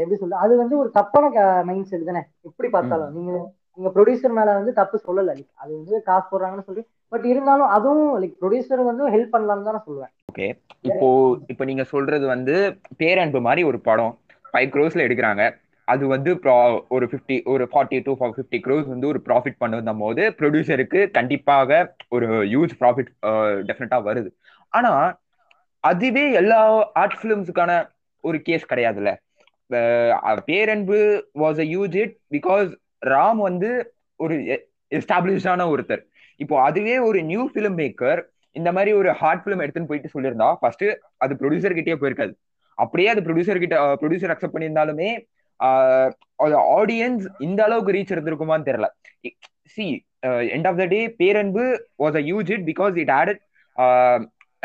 எப்படி 0.00 0.16
சொல்றது? 0.20 0.42
அது 0.44 0.54
வந்து 0.56 0.74
ஒரு 0.78 0.88
தப்பான 0.90 1.26
மைண்ட் 1.68 1.90
செட் 1.90 2.08
தானே. 2.10 2.22
எப்படி 2.48 2.68
பார்த்தாலும். 2.70 3.12
நீங்க 3.18 3.32
நீங்க 3.78 3.90
ப்ரொடியூசர் 3.94 4.34
மேல 4.38 4.54
வந்து 4.58 4.72
தப்பு 4.72 5.00
சொல்லல. 5.06 5.34
லைக் 5.38 5.52
அது 5.54 5.70
வந்து 5.76 6.02
காசு 6.02 6.26
போடுறாங்கன்னு 6.30 6.66
சொல்லி. 6.66 6.82
பட் 7.08 7.24
இருந்தாலும் 7.24 7.66
அதுவும் 7.66 8.22
லைக் 8.22 8.34
ப்ரொடியூசர் 8.42 8.82
வந்து 8.90 9.04
ஹெல்ப் 9.14 9.34
பண்ணலாம்னு 9.34 9.66
தான் 9.68 9.76
நான் 9.76 9.86
சொல்லுவேன். 9.88 10.12
ஓகே 10.32 10.48
இப்போ 10.82 11.08
இப்போ 11.48 11.64
நீங்க 11.64 11.84
சொல்றது 11.84 12.26
வந்து 12.26 12.76
பேரன்பு 12.96 13.40
மாதிரி 13.40 13.62
ஒரு 13.62 13.80
படம். 13.80 14.18
ஃபைவ் 14.52 14.70
க்ரோஸ்ல 14.74 15.06
எடுக்கிறாங்க. 15.06 15.56
அது 15.84 16.06
வந்து 16.06 16.30
ஒரு 16.88 17.06
ஃபிஃப்டி 17.10 17.44
ஒரு 17.44 17.68
ஃபார்ட்டி 17.72 17.98
டூ 18.02 18.12
ஃபிஃப்டி 18.20 18.58
க்ரோஸ் 18.66 18.86
வந்து 18.88 19.06
ஒரு 19.06 19.20
ப்ராஃபிட் 19.24 19.58
பண்ணும் 19.58 19.98
போது 19.98 20.34
ப்ரொடியூசருக்கு 20.38 21.10
கண்டிப்பாக 21.10 21.94
ஒரு 22.08 22.26
ஹியூஜ் 22.26 22.72
ப்ராஃபிட் 22.80 23.10
டெஃபினட்டா 23.70 24.00
வருது. 24.10 24.30
ஆனா 24.68 25.18
அதுவே 25.80 26.32
எல்லா 26.32 26.90
ஆர்ட் 26.92 27.18
ஃபிலிம்ஸுக்கான 27.22 27.88
ஒரு 28.20 28.40
கேஸ் 28.42 28.70
கிடையாதுல்ல. 28.74 29.12
Uh, 29.70 30.40
Peranbu 30.44 31.26
was 31.34 31.60
a 31.64 31.66
huge 31.74 31.94
hit 31.96 32.16
because 32.30 32.70
Ram 33.12 33.40
வந்து 33.48 33.70
ஒரு 34.24 34.34
எஸ்டாப்ளிஷான 34.98 35.66
ஒருத்தர். 35.72 36.02
இப்போ 36.40 36.54
அதுவே 36.68 36.94
ஒரு 37.08 37.18
நியூ 37.30 37.42
ஃபிலிம் 37.52 37.76
மேக்கர் 37.82 38.20
இந்த 38.58 38.70
மாதிரி 38.76 38.90
ஒரு 39.00 39.10
ஹார்ட் 39.20 39.42
ஃபிலிம் 39.42 39.62
எடுத்துன்னு 39.64 39.90
போயிட்டு 39.90 40.12
சொல்லியிருந்தா 40.14 40.48
ஃபர்ஸ்ட் 40.60 40.86
அது 41.24 41.32
ப்ரொடியூசர் 41.40 41.76
கிட்டே 41.78 41.96
போயிருக்காது. 42.02 42.32
அப்படியே 42.78 43.08
அது 43.12 43.22
ப்ரொடியூசர் 43.26 43.62
கிட்ட 43.64 43.76
ப்ரொடியூசர் 44.02 44.32
அக்செப்ட் 44.34 44.56
பண்ணியிருந்தாலுமே 44.56 45.10
ஆடியன்ஸ் 46.80 47.24
இந்த 47.46 47.60
அளவுக்கு 47.66 47.94
ரீச் 47.96 48.12
இருந்திருக்குமான்னு 48.14 48.68
தெரியல. 48.68 48.88
See 49.74 49.86
end 50.56 50.68
of 50.70 50.80
the 50.80 50.84
day 50.94 51.00
Peranbu 51.22 51.64
was 52.02 52.18
a 52.20 52.22
huge 52.30 52.50
hit 52.56 52.64
because 52.70 52.96
it 53.02 53.12
added 53.20 53.42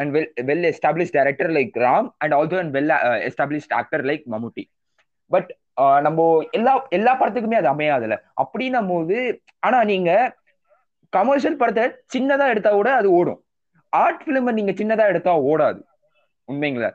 and 0.02 0.12
well 0.16 0.30
well 0.50 0.66
establish 0.72 1.14
director 1.18 1.52
like 1.58 1.78
Ram 1.86 2.08
and 2.24 2.36
also 2.40 2.58
and 2.64 2.74
well 2.78 2.92
established 3.30 3.76
actor 3.80 4.04
like 4.10 4.26
Mammootty. 4.34 4.66
But 5.32 5.50
நம்ம 6.02 6.40
எல்லா 6.52 6.86
எல்லா 6.90 7.20
படத்துக்குமே 7.20 7.56
அது 7.56 7.70
அமையாதுல 7.70 8.18
அப்படின்னும் 8.44 8.88
போது 8.88 9.42
ஆனா 9.60 9.84
நீங்க 9.84 10.36
கமர்ஷியல் 11.10 11.56
படத்தை 11.56 11.84
சின்னதா 12.16 12.48
எடுத்தா 12.48 12.72
கூட 12.72 12.96
அது 12.96 13.12
ஓடும். 13.12 13.44
ஆர்ட் 13.90 14.24
பிலிம் 14.26 14.52
நீங்க 14.52 14.72
சின்னதா 14.72 15.06
எடுத்தா 15.08 15.40
ஓடாது. 15.40 15.82
உண்மைங்களா? 16.52 16.90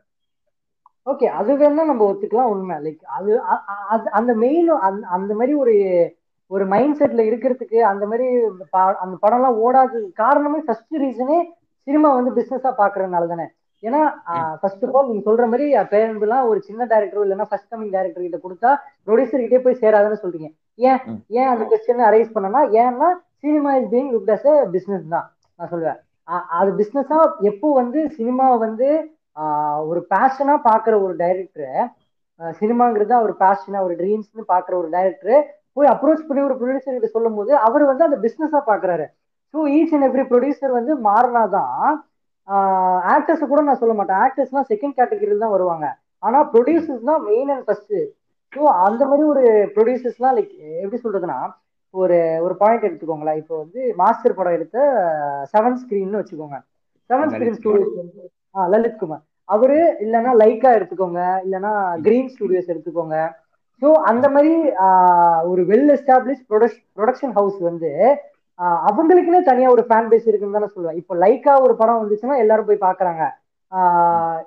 ஓகே 1.06 1.24
அது 1.24 1.58
வேணா 1.58 1.84
நம்ம 1.84 2.12
ஒத்துக்கலாம் 2.12 2.50
உண்மை. 2.54 2.76
லைக் 2.76 3.04
அது 3.04 3.40
அ- 3.40 3.62
அந்த 4.10 4.34
மெயின் 4.34 4.68
அந்த 5.02 5.34
மாதிரி 5.34 5.54
ஒரு 5.54 5.74
ஒரு 6.46 6.66
மைண்ட் 6.66 7.02
செட்ல 7.02 7.22
இருக்கிறதுக்கு 7.22 7.78
அந்த 7.80 8.06
மாதிரி 8.06 8.40
ப- 8.70 8.96
அந்த 8.96 9.16
படம்லாம் 9.22 9.58
ஓடாது 9.66 10.12
காரணமே 10.12 10.58
ஃபர்ஸ்ட் 10.58 10.94
ரீசனே 10.94 11.38
சினிமா 11.82 12.14
வந்து 12.14 12.34
பிசினஸா 12.34 12.72
பாக்குறதுனால 12.78 13.26
தானே. 13.28 13.46
ஏன்னா 13.82 14.00
ஃபர்ஸ்ட் 14.60 14.84
ஆஃப் 14.86 14.96
ஆல் 14.96 15.08
நீங்க 15.08 15.22
சொல்ற 15.28 15.44
மாதிரி 15.48 15.64
பேரன்புலாம் 15.92 16.48
ஒரு 16.50 16.60
சின்ன 16.68 16.82
டேரக்டர் 16.90 17.24
இல்லைன்னா 17.24 17.46
ஃபர்ஸ்ட் 17.50 17.70
கமிங் 17.70 17.94
டேரக்டர் 17.94 18.26
கிட்ட 18.26 18.38
கொடுத்தா 18.40 18.70
ப்ரொடியூசர் 19.06 19.44
கிட்டே 19.44 19.60
போய் 19.64 19.80
சேராதுன்னு 19.82 20.22
சொல்றீங்க. 20.22 20.48
ஏன். 20.82 21.00
ஏன் 21.32 21.50
அந்த 21.52 21.64
கொஸ்டின் 21.70 22.06
அரைஸ் 22.08 22.34
பண்ணனா 22.34 22.60
ஏன்னா 22.82 23.08
cinema 23.42 23.70
is 23.78 23.90
being 23.90 24.10
looked 24.14 24.32
as 24.36 24.46
business 24.74 25.06
தான் 25.08 25.26
நான் 25.58 25.70
சொல்லுவேன். 25.72 26.00
அது 26.56 26.70
பிசினஸா 26.78 27.18
எப்போ 27.50 27.68
வந்து 27.80 28.00
சினிமாவை 28.16 28.56
வந்து 28.64 28.88
ஒரு 29.88 30.00
பேஷனா 30.10 30.54
பாக்குற 30.66 30.94
ஒரு 31.04 31.14
டைரக்டர் 31.20 31.82
சினிமாங்கிறது 32.56 33.12
அவர் 33.14 33.32
பேஷனா 33.40 33.80
ஒரு 33.86 33.94
ட்ரீம்ஸ்னு 33.98 34.44
பாக்குற 34.48 34.74
ஒரு 34.76 34.88
டைரக்டர் 34.94 35.40
போய் 35.76 35.92
அப்ரோச் 35.92 36.26
பண்ணி 36.28 36.40
ஒரு 36.42 36.54
ப்ரொடியூசர் 36.56 36.96
கிட்ட 36.96 37.10
சொல்லும் 37.10 37.36
போது 37.38 37.52
அவர் 37.66 37.84
வந்து 37.90 38.06
அந்த 38.08 38.18
பிசினஸா 38.24 38.60
பாக்குறாரு 38.66 39.06
so 39.54 39.60
each 39.76 39.94
and 39.94 40.06
every 40.08 40.24
producer 40.28 40.78
வந்து 40.78 40.92
மாறினாதான் 41.06 41.86
ஆக்டர்ஸ் 43.14 43.50
கூட 43.52 43.60
நான் 43.66 43.80
சொல்ல 43.82 43.94
மாட்டேன். 43.98 44.20
ஆக்டர்ஸ்லாம் 44.24 44.68
செகண்ட் 44.72 44.96
கேட்டகரியில் 44.98 45.44
தான் 45.44 45.54
வருவாங்க. 45.56 45.86
ஆனா 46.22 46.38
ப்ரொடியூசர்ஸ் 46.54 47.08
தான் 47.10 47.22
மெயின் 47.30 47.50
அண்ட் 47.54 47.66
ஃபர்ஸ்ட் 47.68 47.94
ஸோ 48.52 48.62
அந்த 48.86 49.02
மாதிரி 49.10 49.24
ஒரு 49.32 49.42
ப்ரொடியூசர்ஸ்லாம் 49.76 50.34
லைக் 50.38 50.54
எப்படி 50.82 50.98
சொல்றதுன்னா 51.04 51.38
ஒரு 51.94 52.18
ஒரு 52.44 52.54
பாயிண்ட் 52.62 52.86
எடுத்துக்கோங்களேன். 52.88 53.38
இப்போ 53.42 53.54
வந்து 53.62 53.80
மாஸ்டர் 54.00 54.36
படம் 54.38 54.56
எடுத்த 54.58 54.78
செவன் 55.52 55.78
ஸ்கிரீன்னு 55.80 56.20
வச்சுக்கோங்க. 56.20 56.58
Seven 57.10 57.32
screen. 57.32 57.56
ஸ்டூடியோஸ் 57.58 57.94
ஆ 58.56 58.66
லலித் 58.74 59.00
குமார். 59.02 59.22
அவரு 59.48 59.78
இல்லைன்னா 60.04 60.32
லைக்கா 60.42 60.70
எடுத்துக்கோங்க. 60.78 61.20
இல்லைன்னா 61.46 61.72
கிரீன் 62.06 62.30
ஸ்டுடியோஸ் 62.34 62.70
எடுத்துக்கோங்க. 62.72 63.16
ஸோ 63.82 63.88
அந்த 64.10 64.26
மாதிரி 64.34 64.52
ஒரு 65.52 65.62
வெல் 65.70 65.90
எஸ்டாப்ளிஷ் 65.96 66.42
ப்ரொடக்ஷன் 66.98 67.34
ஹவுஸ் 67.38 67.58
வந்து 67.70 67.90
அவங்களுக்குன்னே 68.88 69.40
தனியா 69.50 69.68
ஒரு 69.74 69.82
ஃபேன் 69.88 70.08
பேஸ் 70.10 70.26
இருக்குன்னு 70.30 70.56
தானே 70.58 70.68
சொல்லுவேன். 70.74 70.98
இப்போ 71.00 71.14
லைக்கா 71.22 71.52
ஒரு 71.66 71.74
படம் 71.80 72.00
வந்துச்சுன்னா 72.02 72.36
எல்லாரும் 72.42 72.68
போய் 72.70 72.84
பாக்குறாங்க. 72.88 73.22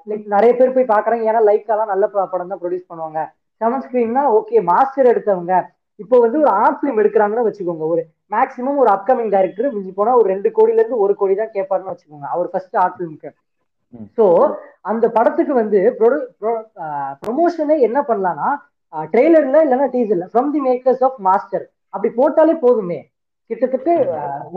லைக் 0.10 0.26
நிறைய 0.36 0.52
பேர் 0.60 0.76
போய் 0.76 0.92
பாக்குறாங்க. 0.96 1.24
ஏன்னா 1.30 1.42
லைக்காலாம் 1.50 1.92
நல்ல 1.94 2.06
படம் 2.34 2.52
தான் 2.52 2.62
ப்ரொடியூஸ் 2.64 2.90
பண்ணுவாங்க. 2.92 3.22
செவன் 3.62 3.84
ஸ்கிரீன்னா 3.86 4.24
ஓகே 4.38 4.62
மாஸ்டர் 4.72 5.12
எடுத்தவங்க. 5.14 5.54
இப்போ 6.04 6.16
வந்து 6.26 6.38
ஒரு 6.44 6.52
ஆர்ட் 6.62 6.78
ஃபிலிம் 6.80 7.00
எடுக்கிறாங்கன்னு 7.02 7.48
வச்சுக்கோங்க. 7.48 7.86
ஒரு 7.94 8.02
மேக்ஸிமம் 8.34 8.80
ஒரு 8.84 8.90
அப்கமிங் 8.96 9.32
டைரக்டர் 9.36 9.74
மிஞ்சி 9.76 9.92
போனா 10.00 10.14
ஒரு 10.20 10.28
ரெண்டு 10.34 10.50
கோடில 10.58 10.82
இருந்து 10.82 11.02
ஒரு 11.06 11.14
கோடி 11.20 11.34
தான் 11.42 11.54
கேட்பாருன்னு 11.56 11.92
வச்சுக்கோங்க. 11.94 12.28
அவர் 12.36 12.48
ஃபர்ஸ்ட் 12.54 12.78
ஆர்ட் 12.84 12.96
ஃபிலிமுக்கு. 12.98 13.32
ஸோ 14.18 14.26
அந்த 14.92 15.06
படத்துக்கு 15.18 15.54
வந்து 15.62 15.80
ப்ரொமோஷனே 17.26 17.76
என்ன 17.88 18.00
பண்ணலாம்னா 18.10 18.50
ட்ரெய்லர்ல 19.14 19.62
இல்லைன்னா 19.66 19.88
டீசர்ல 19.96 20.26
from 20.32 20.50
the 20.56 20.62
makers 20.70 21.04
of 21.08 21.20
Master 21.28 21.66
அப்படி 21.94 22.10
போட்டாலே 22.20 22.56
போதுமே. 22.66 23.00
கிட்டத்தட்ட 23.50 23.90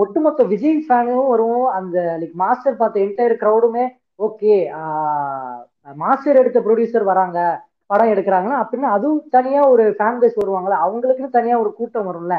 ஒட்டுமொத்த 0.02 0.44
விஜய் 0.52 0.84
ஃபேனும் 0.86 1.30
வரும் 1.32 1.64
அந்த 1.78 1.96
லைக் 2.20 2.36
மாஸ்டர் 2.42 2.78
பார்த்த 2.78 3.04
என்டையர் 3.04 3.34
க்ரௌடுமே 3.42 3.84
ஓகே 4.26 4.54
மாஸ்டர் 5.96 6.40
எடுத்த 6.42 6.58
ப்ரொடியூசர் 6.60 7.10
வராங்க 7.10 7.38
படம் 7.90 8.12
எடுக்கிறாங்கன்னா 8.12 8.56
அப்படின்னா 8.62 8.88
அதுவும் 8.96 9.20
தனியா 9.36 9.60
ஒரு 9.72 9.84
ஃபேன் 9.98 10.18
பேஸ் 10.22 10.40
வருவாங்கல்ல 10.40 10.78
அவங்களுக்குன்னு 10.84 11.36
தனியா 11.36 11.56
ஒரு 11.62 11.70
கூட்டம் 11.78 12.08
வரும்ல. 12.08 12.34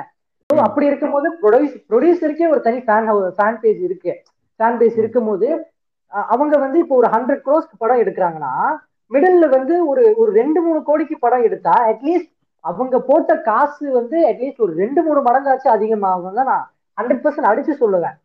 அப்படி 0.50 0.86
இருக்கும்போது 0.90 1.28
ப்ரொடியூஸ் 1.42 1.76
ப்ரொடியூசருக்கே 1.90 2.48
ஒரு 2.54 2.62
தனி 2.68 2.80
ஃபேன் 2.86 3.08
ஃபேன் 3.38 3.60
பேஜ் 3.64 3.82
இருக்கு 3.88 4.12
ஃபேன் 4.60 4.78
பேஸ். 4.80 4.98
இருக்கும்போது 5.02 5.48
அவங்க 6.32 6.56
வந்து 6.58 6.78
இப்போ 6.84 6.96
ஒரு 6.96 7.10
ஹண்ட்ரட் 7.16 7.44
க்ரோஸ்க்கு 7.46 7.82
படம் 7.82 8.02
எடுக்கிறாங்கன்னா 8.04 8.54
மிடில்ல 9.12 9.46
வந்து 9.56 9.76
ஒரு 9.92 10.04
ஒரு 10.22 10.32
ரெண்டு 10.32 10.60
மூணு 10.62 10.80
கோடிக்கு 10.88 11.16
படம் 11.20 11.46
எடுத்தா 11.48 11.76
அட்லீஸ்ட் 11.92 12.32
அவங்க 12.64 12.96
போட்ட 13.10 13.36
காசு 13.50 13.86
வந்து 14.00 14.18
அட்லீஸ்ட் 14.30 14.64
ஒரு 14.66 14.74
ரெண்டு 14.82 15.02
மூணு 15.06 15.20
மடங்காச்சும் 15.28 15.76
அதிகமாகும் 15.76 16.40
தான் 16.40 16.50
நான் 16.54 16.66
ஹண்ட்ரட் 16.98 17.24
பர்சன்ட் 17.26 17.50
அடிச்சு 17.52 17.76
சொல்லுவேன். 17.84 18.18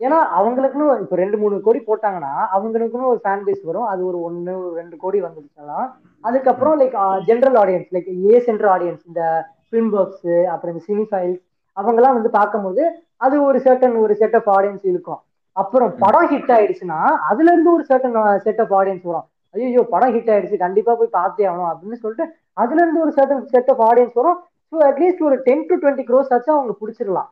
ஏன்னா 0.00 0.18
அவங்களுக்குன்னு 0.38 0.86
இப்போ 1.02 1.16
ரெண்டு 1.22 1.36
மூணு 1.40 1.56
கோடி 1.66 1.80
போட்டாங்கன்னா 1.88 2.34
அவங்களுக்குன்னு 2.56 3.10
ஒரு 3.12 3.20
ஃபேன் 3.24 3.44
பேஸ் 3.46 3.62
வரும். 3.68 3.88
அது 3.92 4.00
ஒரு 4.10 4.18
ஒன்று 4.28 4.54
ரெண்டு 4.78 4.96
கோடி 5.02 5.18
வந்துருச்சுலாம் 5.26 5.88
அதுக்கப்புறம் 6.28 6.76
like 6.82 6.96
general 7.28 7.58
audience 7.62 7.90
like 7.96 8.08
A 8.30 8.40
central 8.46 8.72
audience 8.76 9.02
இந்த 9.10 9.22
ஃபிலிம் 9.66 9.90
பாக்ஸு 9.96 10.36
அப்புறம் 10.54 10.74
இந்த 10.74 10.84
சினிஃபைல்ஸ் 10.90 11.42
அவங்கெல்லாம் 11.76 12.16
வந்து 12.18 12.30
பார்க்கும்போது 12.38 12.82
அது 13.26 13.36
ஒரு 13.48 13.58
சர்டன் 13.66 13.94
ஒரு 14.04 14.14
செட் 14.22 14.36
ஆஃப் 14.38 14.50
ஆடியன்ஸ் 14.56 14.86
இருக்கும். 14.92 15.20
அப்புறம் 15.56 15.90
படம் 16.02 16.28
ஹிட் 16.32 16.52
ஆயிடுச்சுன்னா 16.56 16.98
அதுல 17.30 17.50
இருந்து 17.52 17.70
ஒரு 17.76 17.84
சர்டன் 17.90 18.18
செட் 18.46 18.60
ஆஃப் 18.64 18.74
ஆடியன்ஸ் 18.80 19.06
வரும். 19.10 19.26
ஐயோ 19.54 19.82
படம் 19.92 20.14
ஹிட் 20.14 20.30
ஆயிடுச்சு 20.34 20.64
கண்டிப்பா 20.64 20.92
போய் 21.00 21.16
பார்த்தே 21.18 21.46
ஆகணும் 21.50 21.70
அப்படின்னு 21.72 21.98
சொல்லிட்டு 22.02 22.24
அதுல 22.62 22.80
இருந்து 22.82 23.02
ஒரு 23.04 23.12
சர்டன் 23.18 23.44
செட் 23.54 23.70
ஆஃப் 23.72 23.82
ஆடியன்ஸ் 23.88 24.18
வரும். 24.20 24.38
ஸோ 24.72 24.76
அட்லீஸ்ட் 24.88 25.24
ஒரு 25.28 25.36
டென் 25.46 25.66
டு 25.70 25.74
டுவெண்ட்டி 25.82 26.04
க்ரோஸ் 26.10 26.32
ஆச்சும் 26.34 26.58
அவங்க 26.58 26.74
பிடிச்சிடலாம். 26.82 27.28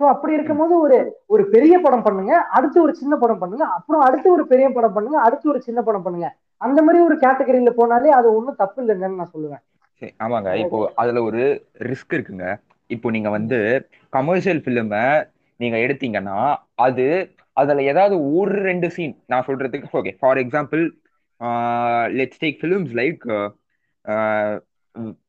ஸோ 0.00 0.04
அப்படி 0.12 0.32
இருக்கும்போது 0.36 0.74
ஒரு 0.84 0.98
ஒரு 1.34 1.42
பெரிய 1.54 1.74
படம் 1.86 2.04
பண்ணுங்க 2.06 2.32
அடுத்து 2.56 2.78
ஒரு 2.86 2.92
சின்ன 3.00 3.14
படம் 3.22 3.42
பண்ணுங்க 3.42 3.64
அப்புறம் 3.76 4.04
அடுத்து 4.06 4.28
ஒரு 4.36 4.44
பெரிய 4.52 4.68
படம் 4.76 4.94
பண்ணுங்க 4.96 5.18
அடுத்து 5.26 5.46
ஒரு 5.52 5.60
சின்ன 5.66 5.80
படம் 5.88 6.04
பண்ணுங்க. 6.06 6.28
அந்த 6.60 6.78
மாதிரி 6.86 7.00
ஒரு 7.08 7.16
கேட்டகரியில 7.24 7.72
போனாலே 7.80 8.10
அது 8.18 8.28
ஒன்றும் 8.38 8.58
தப்பு 8.62 8.80
இல்லைங்கன்னு 8.82 9.20
நான் 9.20 9.32
சொல்லுவேன். 9.34 9.62
சரி, 10.02 10.12
ஆமாங்க. 10.24 10.50
இப்போ 10.62 10.78
அதுல 11.02 11.22
ஒரு 11.28 11.42
ரிஸ்க் 11.90 12.16
இருக்குங்க. 12.16 12.46
இப்போ 12.90 13.10
நீங்க 13.16 13.28
வந்து 13.36 13.58
கமர்ஷியல் 14.16 14.62
ஃபிலிமை 14.64 15.04
நீங்க 15.60 15.76
எடுத்தீங்கன்னா 15.84 16.38
அது 16.86 17.06
அதுல 17.60 17.82
ஏதாவது 17.92 18.16
ஒரு 18.38 18.56
ரெண்டு 18.70 18.88
சீன் 18.96 19.14
நான் 19.32 19.46
சொல்றதுக்கு 19.48 19.96
okay 20.00 20.12
for 20.20 20.40
example 20.42 20.82
let's 22.16 22.40
take 22.42 22.60
films 22.60 22.92
like 22.98 23.24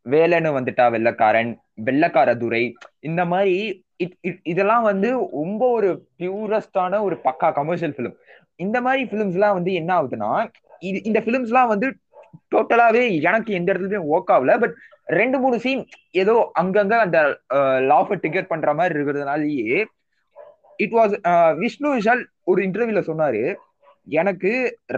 வேலைன்னு 0.05 0.49
வந்துட்டா 0.55 0.85
வெள்ளக்காரன் 0.93 1.51
வெள்ளக்கார 1.85 2.29
துரை 2.37 2.63
இந்த 3.01 3.21
மாதிரி 3.25 3.55
இட்- 3.99 4.17
இதெல்லாம் 4.43 4.83
வந்து 4.83 5.09
ரொம்ப 5.37 5.63
ஒரு 5.71 5.89
பியூரஸ்டான 6.19 7.01
ஒரு 7.03 7.15
பக்கா 7.25 7.49
கமர்ஷியல் 7.51 7.95
ஃபிலிம் 7.95 8.15
இந்த 8.59 8.77
மாதிரி 8.81 9.03
ஃபிலிம்ஸ்லாம் 9.09 9.57
வந்து 9.57 9.71
என்ன 9.73 9.91
ஆகுதுன்னா 9.97 10.31
இது 10.81 10.97
இந்த 11.03 11.19
ஃபிலிம்ஸ்லாம் 11.21 11.71
வந்து 11.73 11.87
டோட்டலாவே 12.51 13.03
எனக்கு 13.21 13.51
எந்த 13.53 13.69
இடத்துலயுமே 13.71 14.09
ஒர்க் 14.11 14.31
ஆகல 14.31 14.53
பட் 14.57 14.75
ரெண்டு 15.13 15.37
மூணு 15.39 15.57
சீன் 15.59 15.81
ஏதோ 16.15 16.33
அங்கங்க 16.59 16.95
அந்த 16.99 17.19
லாஃபை 17.89 18.15
டிக்கெட் 18.21 18.51
பண்ற 18.51 18.73
மாதிரி 18.73 18.95
இருக்கிறதுனாலயே 18.95 19.79
இட் 20.79 20.95
வாஸ் 20.95 21.13
விஷ்ணு 21.57 21.89
விஷால் 21.95 22.21
ஒரு 22.43 22.61
இன்டர்வியூல 22.67 23.01
சொன்னாரு 23.07 23.43
எனக்கு 24.07 24.51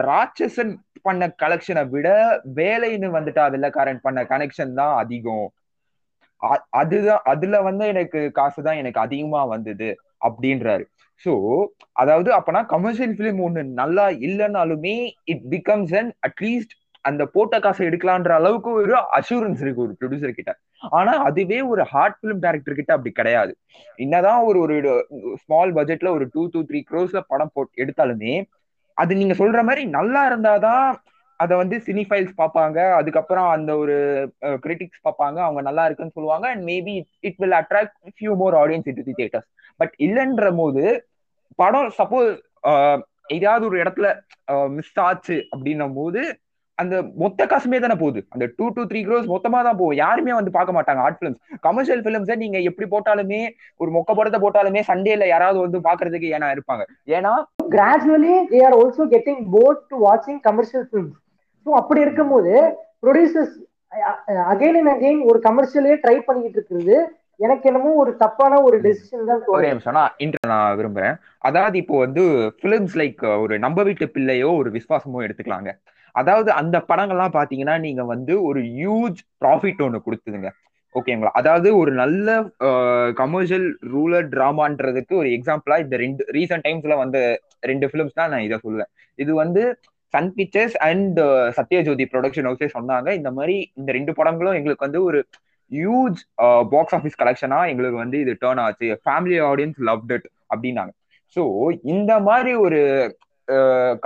ராட்சசன் 0.04 0.74
பண்ண 1.08 1.28
கலெக்ஷனை 1.44 1.84
விட 1.90 2.08
வேலைன்னு 2.56 3.10
வந்துட்டா 3.18 3.44
வெள்ளக்காரன் 3.54 4.00
பண்ண 4.02 4.24
கனெக்ஷன் 4.24 4.74
தான் 4.74 4.96
அதிகம். 4.98 5.48
அ- 6.44 6.66
அதுதான் 6.70 7.22
அதுல 7.24 7.62
வந்து 7.62 7.86
எனக்கு 7.88 8.22
காசு 8.32 8.64
தான் 8.64 8.76
எனக்கு 8.76 9.00
அதிகமா 9.00 9.42
வந்தது 9.46 9.90
அப்படின்றாரு. 10.26 10.86
சோ 11.24 11.34
அதாவது 11.92 12.30
அப்பனா 12.40 12.62
கமர்ஷியல் 12.66 13.16
பிலிம் 13.16 13.44
ஒண்ணு 13.48 13.64
நல்லா 13.74 14.08
இல்லைனாலுமே 14.26 14.96
it 15.26 15.46
becomes 15.50 15.96
an 15.98 16.12
at least 16.28 16.74
அந்த 17.06 17.24
போட்ட 17.34 17.56
காசை 17.60 17.84
எடுக்கலான்ற 17.88 18.32
அளவுக்கு 18.38 18.70
ஒரு 18.72 18.94
அஷூரன்ஸ் 19.18 19.62
இருக்கு 19.62 19.82
ஒரு 19.82 19.94
ப்ரொடியூசர் 20.00 20.38
கிட்ட. 20.38 20.52
ஆனா 20.96 21.12
அதுவே 21.24 21.60
ஒரு 21.72 21.84
ஹார்ட் 21.84 22.18
பிலிம் 22.22 22.44
டேரக்டர் 22.44 22.78
கிட்ட 22.80 22.92
அப்படி 22.94 23.14
கிடையாது. 23.14 23.54
என்னதான் 23.96 24.40
ஒரு 24.44 24.60
ஒரு 24.60 24.82
ஸ்மால் 25.44 25.74
பட்ஜெட்ல 25.74 26.10
ஒரு 26.10 26.26
டூ 26.34 26.48
டூ 26.52 26.62
த்ரீ 26.70 26.82
க்ரோஸ்ல 26.92 27.22
படம் 27.28 27.54
போட்டு 27.54 27.84
எடுத்தாலுமே 27.84 28.34
அது 28.98 29.12
நீங்க 29.16 29.36
சொல்ற 29.42 29.60
மாதிரி 29.68 29.84
நல்லா 29.98 30.22
இருந்தாதான் 30.30 30.88
அதை 31.40 31.54
வந்து 31.62 31.78
சினிஃபைல்ஸ் 31.86 32.34
பார்ப்பாங்க. 32.42 32.78
அதுக்கப்புறம் 33.00 33.48
அந்த 33.56 33.72
ஒரு 33.78 33.96
கிரிட்டிக்ஸ் 34.66 35.02
பார்ப்பாங்க. 35.08 35.38
அவங்க 35.46 35.62
நல்லா 35.62 35.86
இருக்குன்னு 35.86 36.16
சொல்லுவாங்க. 36.18 36.46
And 36.54 36.64
maybe 36.70 36.96
it 37.28 37.40
will 37.44 37.58
attract 37.62 37.98
few 38.16 38.34
more 38.42 38.56
audience 38.62 38.88
in 38.92 39.00
the 39.00 39.06
theatres 39.12 39.50
but 39.80 39.94
இல்லைன்ற 40.06 40.50
போது 40.62 40.84
படம் 41.60 41.92
சப்போஸ் 42.00 42.32
ஏதாவது 43.38 43.64
ஒரு 43.70 43.78
இடத்துல 43.84 44.08
மிஸ் 44.78 45.00
ஆச்சு 45.08 45.38
அப்படின்னும் 45.54 45.96
போது 46.00 46.22
அந்த 46.82 46.96
மொத்த 47.22 47.46
காசுமே 47.52 47.78
தானே 47.84 47.96
போகுது. 48.02 48.20
அந்த 48.34 48.46
டூ 48.58 48.66
டு 48.76 48.82
த்ரீ 48.90 49.02
க்ரோஸ் 49.08 49.28
மொத்தமா 49.34 49.60
தான் 49.68 49.78
போகும். 49.82 49.98
யாருமே 50.04 50.34
வந்து 50.38 50.52
பார்க்க 50.58 50.78
மாட்டாங்க 50.78 51.04
ஆர்ட் 51.06 51.20
ஃபிலிம்ஸ் 51.20 51.40
கமர்ஷியல் 51.68 52.02
ஃபிலிம்ஸை 52.06 52.36
நீங்க 52.44 52.58
எப்படி 52.70 52.88
போட்டாலுமே 52.94 53.42
ஒரு 53.82 53.92
மொக்க 53.98 54.16
படத்தை 54.20 54.40
போட்டாலுமே 54.46 54.84
சண்டேல 54.92 55.28
யாராவது 55.34 55.60
வந்து 55.66 55.80
பாக்குறதுக்கு 55.90 56.34
ஏன்னா 56.38 56.50
இருப்பாங்க. 56.56 56.86
ஏன்னா 57.18 57.34
gradually 57.76 58.34
they 58.54 58.62
are 58.70 58.78
also 58.80 59.06
getting 59.16 59.44
bored 59.56 59.84
to 59.94 60.00
வாட்சிங் 60.08 60.42
கமர்ஷியல் 60.50 60.88
ஃபிலிம்ஸ் 60.90 61.16
ஸோ 61.66 61.72
அப்படி 61.82 62.02
இருக்கும்போது 62.08 62.56
ப்ரொடியூசர்ஸ் 63.06 63.56
அகைன் 64.54 64.78
அண்ட் 64.80 64.94
அகைன் 64.96 65.22
ஒரு 65.32 65.40
கமர்ஷியலே 65.48 65.96
ட்ரை 66.06 66.18
பண்ணிக்கிட்டு 66.28 66.60
இருக்கிறது 66.60 66.98
எனக்கு 67.46 67.66
என்னமோ 67.70 67.90
ஒரு 68.02 68.12
தப்பான 68.22 68.60
ஒரு 68.68 68.78
டெசிஷன் 68.84 69.26
தான் 69.30 69.42
ஒரே 69.56 69.72
நிமிஷம் 69.72 69.98
நான் 69.98 70.14
இன்டர் 70.26 70.52
நான் 70.52 70.78
விரும்புறேன். 70.80 71.16
அதாவது 71.48 71.76
இப்போ 71.82 71.96
வந்து 72.04 72.24
ஃபிலிம்ஸ் 72.60 72.96
லைக் 73.02 73.24
ஒரு 73.44 73.56
நம்ப 73.66 73.84
வீட்டு 73.88 74.06
பிள்ளையோ 74.16 74.50
ஒரு 74.62 74.70
விஸ்வாசமோ 74.78 75.24
எடுத்துக்கலாங்க. 75.26 75.72
அதாவது 76.22 76.50
அந்த 76.62 76.78
படங்கள்லாம் 76.90 77.36
பாத்தீங்கன்னா 77.40 77.76
நீங்க 77.86 78.04
வந்து 78.14 78.34
ஒரு 78.50 78.62
ஹியூஜ் 78.78 79.20
ப்ராஃபிட் 79.44 79.82
ஒன்று 79.86 80.06
கொடுத்துதுங்க. 80.06 80.52
ஓகேங்களா? 81.00 81.32
அதாவது 81.40 81.70
ஒரு 81.80 81.92
நல்ல 82.02 82.36
கமர்ஷியல் 83.22 83.66
ரூலர் 83.94 84.28
டிராமான்றதுக்கு 84.36 85.14
ஒரு 85.22 85.30
எக்ஸாம்பிளா 85.38 85.78
இந்த 85.84 85.96
ரெண்டு 86.04 86.24
ரீசெண்ட் 86.38 86.66
டைம்ஸ்ல 86.68 86.96
வந்த 87.04 87.18
ரெண்டு 87.72 87.88
ஃபிலிம்ஸ் 87.92 88.18
தான் 88.20 88.32
நான் 88.34 88.46
இதை 88.48 88.60
சொல்லுவேன். 88.66 88.92
இது 89.24 89.32
வந்து 89.44 89.64
Sun 90.14 90.32
pictures 90.38 90.78
and 90.88 91.20
Sathyajothi 91.58 92.06
production 92.14 92.48
ஹவுஸே 92.50 92.70
சொன்னாங்க. 92.78 93.10
இந்த 93.20 93.30
மாதிரி 93.38 93.56
இந்த 93.80 93.90
ரெண்டு 93.98 94.12
படங்களும் 94.20 94.58
எங்களுக்கு 94.60 94.88
வந்து 94.88 95.02
ஒரு 95.10 95.20
ஹியூஜ் 95.72 96.20
பாக்ஸ் 96.74 96.96
ஆஃபீஸ் 96.98 97.20
கலெக்ஷனா 97.22 97.60
எங்களுக்கு 97.72 97.98
வந்து 98.04 98.18
இது 98.24 98.34
டேர்ன் 98.44 98.62
ஆச்சு. 98.66 98.90
ஃபேமிலி 99.06 99.38
ஆடியன்ஸ் 99.52 99.80
லவ்ட் 99.90 100.14
இட் 100.18 100.28
அப்படின்னாங்க. 100.54 100.94
ஸோ 101.36 101.44
இந்த 101.96 102.12
மாதிரி 102.30 102.54
ஒரு 102.66 102.80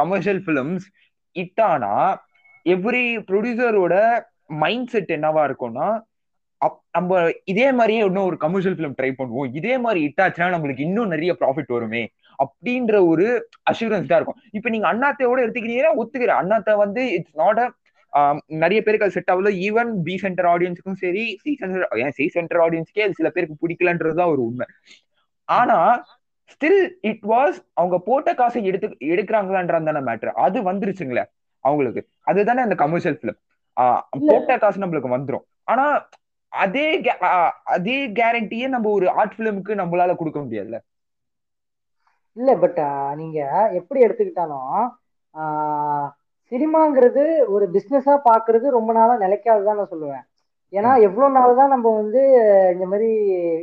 கமர்ஷியல் 0.01 0.41
ஃபிலிம்ஸ் 0.45 0.87
இட்டானா 1.36 1.93
எவ்ரி 2.65 3.05
ப்ரொடியூசரோட 3.29 3.95
மைண்ட் 4.62 4.89
செட் 4.89 5.12
என்னவா 5.17 5.41
இருக்கும்னா 5.50 5.88
நம்ம 6.95 7.17
இதே 7.45 7.67
மாதிரியே 7.71 8.01
இன்னும் 8.07 8.27
ஒரு 8.29 8.38
கமர்ஷியல் 8.38 8.75
ஃபிலிம் 8.77 8.95
ட்ரை 8.98 9.09
பண்ணுவோம். 9.12 9.50
இதே 9.59 9.75
மாதிரி 9.83 10.00
இட்டாச்சுன்னா 10.07 10.48
நம்மளுக்கு 10.55 10.86
இன்னும் 10.88 11.13
நிறைய 11.13 11.31
ப்ராஃபிட் 11.41 11.75
வருமே 11.75 12.01
அப்படின்ற 12.39 12.95
ஒரு 13.12 13.25
அஷூரன்ஸ் 13.71 14.09
தான் 14.09 14.19
இருக்கும். 14.19 14.39
இப்ப 14.57 14.69
நீங்க 14.69 14.88
அண்ணாத்தையோட 14.91 15.38
எடுத்துக்கிட்டீங்கன்னா 15.45 15.93
ஒத்துக்கிறேன். 16.01 16.41
அண்ணாத்தை 16.41 16.74
வந்து 16.83 17.03
இட்ஸ் 17.17 17.38
நாட் 17.41 17.62
அ 18.13 18.21
நிறைய 18.62 18.79
பேருக்கு 18.81 19.07
அது 19.07 19.15
செட் 19.17 19.31
ஆகல. 19.33 19.50
ஈவன் 19.67 19.89
பி 20.05 20.15
சென்டர் 20.24 20.48
ஆடியன்ஸுக்கும் 20.51 21.00
சரி 21.03 21.25
சி 21.43 21.51
சென்டர் 21.62 21.83
ஏன் 22.03 22.15
சி 22.17 22.25
சென்டர் 22.38 22.62
ஆடியன்ஸ்க்கே 22.65 23.05
அது 23.05 23.17
சில 23.19 23.29
பேருக்கு 23.29 23.62
பிடிக்கலன்றதுதான் 23.63 24.31
ஒரு 24.33 24.41
உண்மை. 24.48 24.67
ஆனா 25.48 25.77
ஸ்டில் 26.51 26.82
இட் 27.01 27.25
வாஸ் 27.32 27.58
அவங்க 27.74 27.98
போட்ட 28.00 28.29
காசை 28.34 28.62
எடுத்து 28.65 28.88
எடுக்கிறாங்களான்றது 29.13 30.01
மேட்ரு 30.10 30.32
அது 30.46 30.58
வந்துருச்சுங்களே 30.70 31.24
அவங்களுக்கு. 31.65 32.01
அதுதானே 32.24 32.62
அந்த 32.62 32.75
கமர்ஷியல் 32.84 33.20
பிலிம் 33.22 33.39
போட்ட 34.27 34.58
காசு 34.58 34.84
நம்மளுக்கு 34.84 35.15
வந்துடும் 35.15 35.46
ஆனா 35.63 35.86
அதே 36.53 36.86
அதே 37.75 37.98
கேரண்டியே 38.20 38.68
நம்ம 38.68 38.89
ஒரு 38.89 39.08
ஆர்ட் 39.12 39.36
பிலிமுக்கு 39.38 39.74
நம்மளால 39.82 40.15
கொடுக்க 40.15 40.39
முடியாதுல்ல? 40.39 40.77
இல்ல 42.38 42.51
பட் 42.56 42.79
நீங்க 43.15 43.39
எப்படி 43.79 44.00
எடுத்துக்கிட்டாலும் 44.06 44.88
சினிமாங்கிறது 46.51 47.24
ஒரு 47.48 47.65
பிசினஸா 47.74 48.13
பாக்குறது 48.29 48.68
ரொம்ப 48.77 48.91
நாளா 48.94 49.15
நிலைக்காதுதான் 49.24 49.79
நான் 49.79 49.91
சொல்லுவேன். 49.91 50.24
ஏன்னா 50.74 50.91
எவ்வளவு 51.08 51.36
நாள் 51.36 51.60
தான் 51.60 51.74
நம்ம 51.74 51.88
வந்து 52.01 52.22
இந்த 52.74 52.86
மாதிரி 52.86 53.10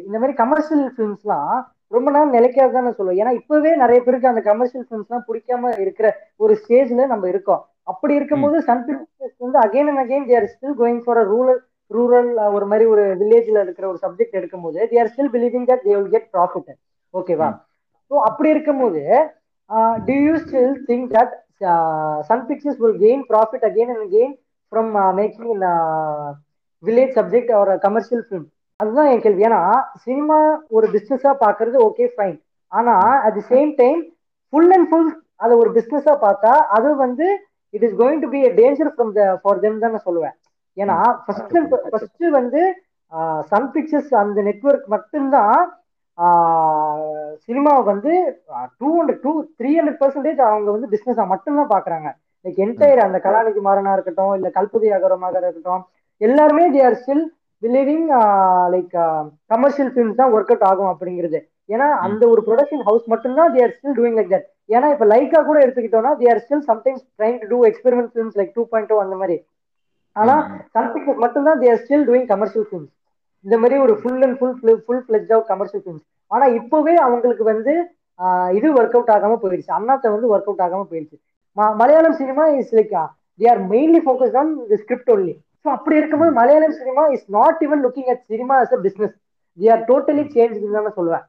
இந்த 0.07 0.17
மாதிரி 0.19 0.35
கமர்ஷியல் 0.43 0.87
ஃபிலிம்ஸ்லாம் 0.95 1.53
ரொம்ப 1.93 2.09
நாள் 2.11 2.35
நிலைக்காதுதான் 2.35 2.87
நான் 2.87 2.99
சொல்லுவேன் 2.99 3.21
ஏன்னா 3.21 3.33
இப்பவே 3.39 3.73
நிறைய 3.77 3.99
பேருக்கு 4.03 4.31
அந்த 4.31 4.43
கமர்ஷியல் 4.47 4.87
ஃபிலிம்ஸ்லாம் 4.87 5.27
பிடிக்காம 5.29 5.73
இருக்கிற 5.85 6.07
ஒரு 6.37 6.55
ஸ்டேஜ்ல 6.61 7.07
நம்ம 7.07 7.29
இருக்கோம். 7.29 7.63
அப்படி 7.87 8.13
இருக்கும்போது 8.19 8.57
சன் 8.69 8.85
பிக்சர்ஸ் 8.87 9.37
வந்து 9.41 9.59
again 9.65 9.91
and 9.91 10.03
again 10.05 10.29
they're 10.31 10.49
still 10.53 10.77
going 10.81 11.03
for 11.05 11.21
a 11.21 11.27
rural 11.31 11.61
rural 11.91 12.31
ஒரு 12.57 12.67
மாதிரி 12.67 12.85
ஒரு 12.93 13.05
வில்லேஜ்ல 13.21 13.61
இருக்கிற 13.67 13.87
ஒரு 13.89 14.01
சப்ஜெக்ட் 14.05 14.39
எடுக்கும்போது 14.39 14.79
they 14.91 14.99
are 15.03 15.13
still 15.13 15.33
believing 15.35 15.67
that 15.69 15.85
they 15.85 15.95
will 15.97 16.13
get 16.15 16.29
profit 16.35 16.73
ஓகேவா 17.15 17.51
ஸோ 18.11 18.17
அப்படி 18.29 18.49
இருக்கும்போது 18.51 19.03
do 20.09 20.17
you 20.25 20.35
still 20.45 20.75
think 20.91 21.07
that 21.15 21.35
Sun 22.29 22.45
Pictures 22.51 22.81
will 22.83 22.99
gain 23.05 23.25
profit 23.31 23.67
again 23.71 23.93
and 23.95 24.05
again 24.09 24.35
from 24.73 24.91
making 25.19 25.49
in 25.55 25.65
village 26.83 27.15
subject 27.19 27.53
ஒரு 27.63 27.75
கமர்ஷியல் 27.79 28.25
ஃபிலிம் 28.27 28.47
அதுதான் 28.81 29.09
என் 29.11 29.23
கேள்வி. 29.25 29.45
ஏன்னா 29.49 29.61
cinema 30.05 30.39
ஒரு 30.77 30.87
பிஸ்னஸா 30.95 31.33
பாக்குறது 31.45 31.77
ஓகே 31.87 32.07
ஃபைன் 32.15 32.37
ஆனா 32.73 32.95
at 33.27 33.37
the 33.39 33.45
same 33.53 33.71
time 33.79 34.01
full 34.53 34.73
and 34.77 34.89
full 34.91 35.09
அதை 35.45 35.55
ஒரு 35.63 35.71
பிஸ்னஸா 35.77 36.15
பார்த்தா 36.25 36.53
அது 36.77 36.89
வந்து 37.05 37.27
it 37.75 37.87
is 37.87 37.97
going 38.03 38.21
to 38.25 38.29
be 38.35 38.41
danger 38.61 38.91
from 38.95 39.13
the 39.19 39.25
for 39.43 39.63
them 39.65 39.81
தான் 39.83 39.95
நான் 39.95 40.07
சொல்லுவேன். 40.09 40.35
ஏன்னா 40.77 40.97
ஃபர்ஸ்ட் 41.25 41.57
ஃபர்ஸ்ட் 41.93 42.27
வந்து 42.39 42.63
சன் 43.51 43.69
பிக்சர்ஸ் 43.75 44.13
அந்த 44.23 44.39
நெட்ஒர்க் 44.49 44.87
மட்டும்தான் 44.95 45.59
சினிமாவை 47.45 47.83
வந்து 47.91 48.13
two 48.81 48.89
hundred 48.97 49.23
two 49.25 49.33
three 49.59 49.71
hundred 49.79 50.01
percentage 50.03 50.41
அவங்க 50.49 50.69
வந்து 50.77 50.89
பிஸ்னஸா 50.95 51.25
மட்டும்தான் 51.33 51.73
பாக்குறாங்க. 51.75 52.09
லைக் 52.45 52.61
என்டையர் 52.65 53.07
அந்த 53.07 53.19
கலாநிதி 53.27 53.61
மாறனா 53.67 53.93
இருக்கட்டும் 53.97 54.35
இல்ல 54.39 54.49
கல்பதி 54.57 54.89
அகரமாக 54.99 55.41
இருக்கட்டும் 55.43 55.83
எல்லாருமே 56.21 56.65
they 56.75 56.83
are 56.89 56.99
still 57.01 57.25
believing 57.63 58.07
like 58.75 58.95
commercial 59.53 59.91
films 59.93 60.19
தான் 60.21 60.33
ஒர்க் 60.37 60.53
அவுட் 60.53 60.67
ஆகும் 60.71 60.91
அப்படிங்கிறது. 60.93 61.39
ஏன்னா 61.75 61.87
அந்த 62.07 62.23
ஒரு 62.33 62.41
ப்ரொடக்ஷன் 62.49 62.85
ஹவுஸ் 62.89 63.07
மட்டும்தான் 63.13 63.53
they 63.55 63.63
are 63.65 63.75
still 63.77 63.97
doing 63.99 64.17
like 64.19 64.33
that 64.35 64.47
ஏன்னா 64.75 64.89
இப்ப 64.95 65.07
லைக்கா 65.13 65.41
கூட 65.49 65.59
எடுத்துக்கிட்டோம்னா 65.65 66.13
they 66.21 66.27
are 66.33 66.43
still 66.45 66.65
sometimes 66.71 67.05
trying 67.19 67.39
to 67.43 67.49
do 67.53 67.59
experiment 67.71 68.11
films 68.13 68.37
like 68.41 68.53
two 68.59 68.65
point 68.73 68.91
two 68.93 68.99
அந்த 69.05 69.17
மாதிரி. 69.23 69.37
ஆனா 70.17 70.35
சன் 70.75 70.91
பிக்சர்ஸ் 70.93 71.23
மட்டும்தான் 71.25 71.59
they 71.63 71.69
are 71.73 71.81
still 71.83 72.07
doing 72.09 72.29
commercial 72.33 72.67
films 72.69 72.93
இந்த 73.45 73.57
மாதிரி 73.63 73.77
ஒரு 73.87 73.95
full 74.03 74.23
and 74.27 74.37
full 74.39 74.55
full 74.87 75.03
fledge 75.07 75.33
out 75.35 75.49
commercial 75.53 75.83
films 75.85 76.05
ஆனா 76.31 76.47
இப்பவே 76.59 76.95
அவங்களுக்கு 77.07 77.45
வந்து 77.53 77.73
இது 78.59 78.69
ஒர்க் 78.79 78.97
அவுட் 78.99 79.13
ஆகாம 79.17 79.37
போயிடுச்சு 79.43 79.73
அண்ணாத்த 79.79 80.13
வந்து 80.15 80.31
ஒர்க் 80.35 80.49
அவுட் 80.51 80.65
ஆகாம 80.67 80.87
போயிடுச்சு 80.93 81.17
Malayalam 81.81 82.17
cinema 82.21 82.45
is 82.61 82.73
like 82.79 82.95
they 83.41 83.47
are 83.53 83.61
mainly 83.75 84.01
focus 84.07 84.37
on 84.41 84.51
the 84.71 84.79
script 84.85 85.13
only 85.15 85.35
so 85.67 85.71
அப்படி 85.77 85.97
இருக்கும்போது 85.99 86.33
Malayalam 86.39 86.77
cinema 86.81 87.05
is 87.15 87.25
not 87.37 87.63
even 87.67 87.81
looking 87.85 88.11
at 88.13 88.21
cinema 88.33 88.57
as 88.65 88.75
a 88.77 88.81
business 88.85 89.15
the 89.59 89.67
are 89.75 89.83
totally 89.89 90.25
change 90.35 90.59
தான் 90.77 90.97
சொல்லுவேன். 90.99 91.25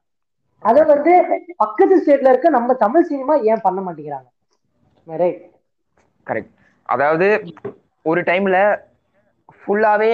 அதை 0.63 0.82
வந்து 0.91 1.13
பக்கத்து 1.63 1.95
ஸ்டேட்ல 2.02 2.32
இருக்க 2.34 2.50
நம்ம 2.58 2.76
தமிழ் 2.84 3.08
சினிமா 3.12 3.34
ஏன் 3.52 3.63
பண்ண 3.65 3.80
மாட்டேங்கிறாங்க? 3.86 4.28
ரைட் 5.08 5.41
கரெக்ட் 6.28 6.54
அதாவது 6.89 7.28
ஒரு 8.06 8.21
டைம்ல 8.30 8.58
ஃபுல்லாவே 9.62 10.12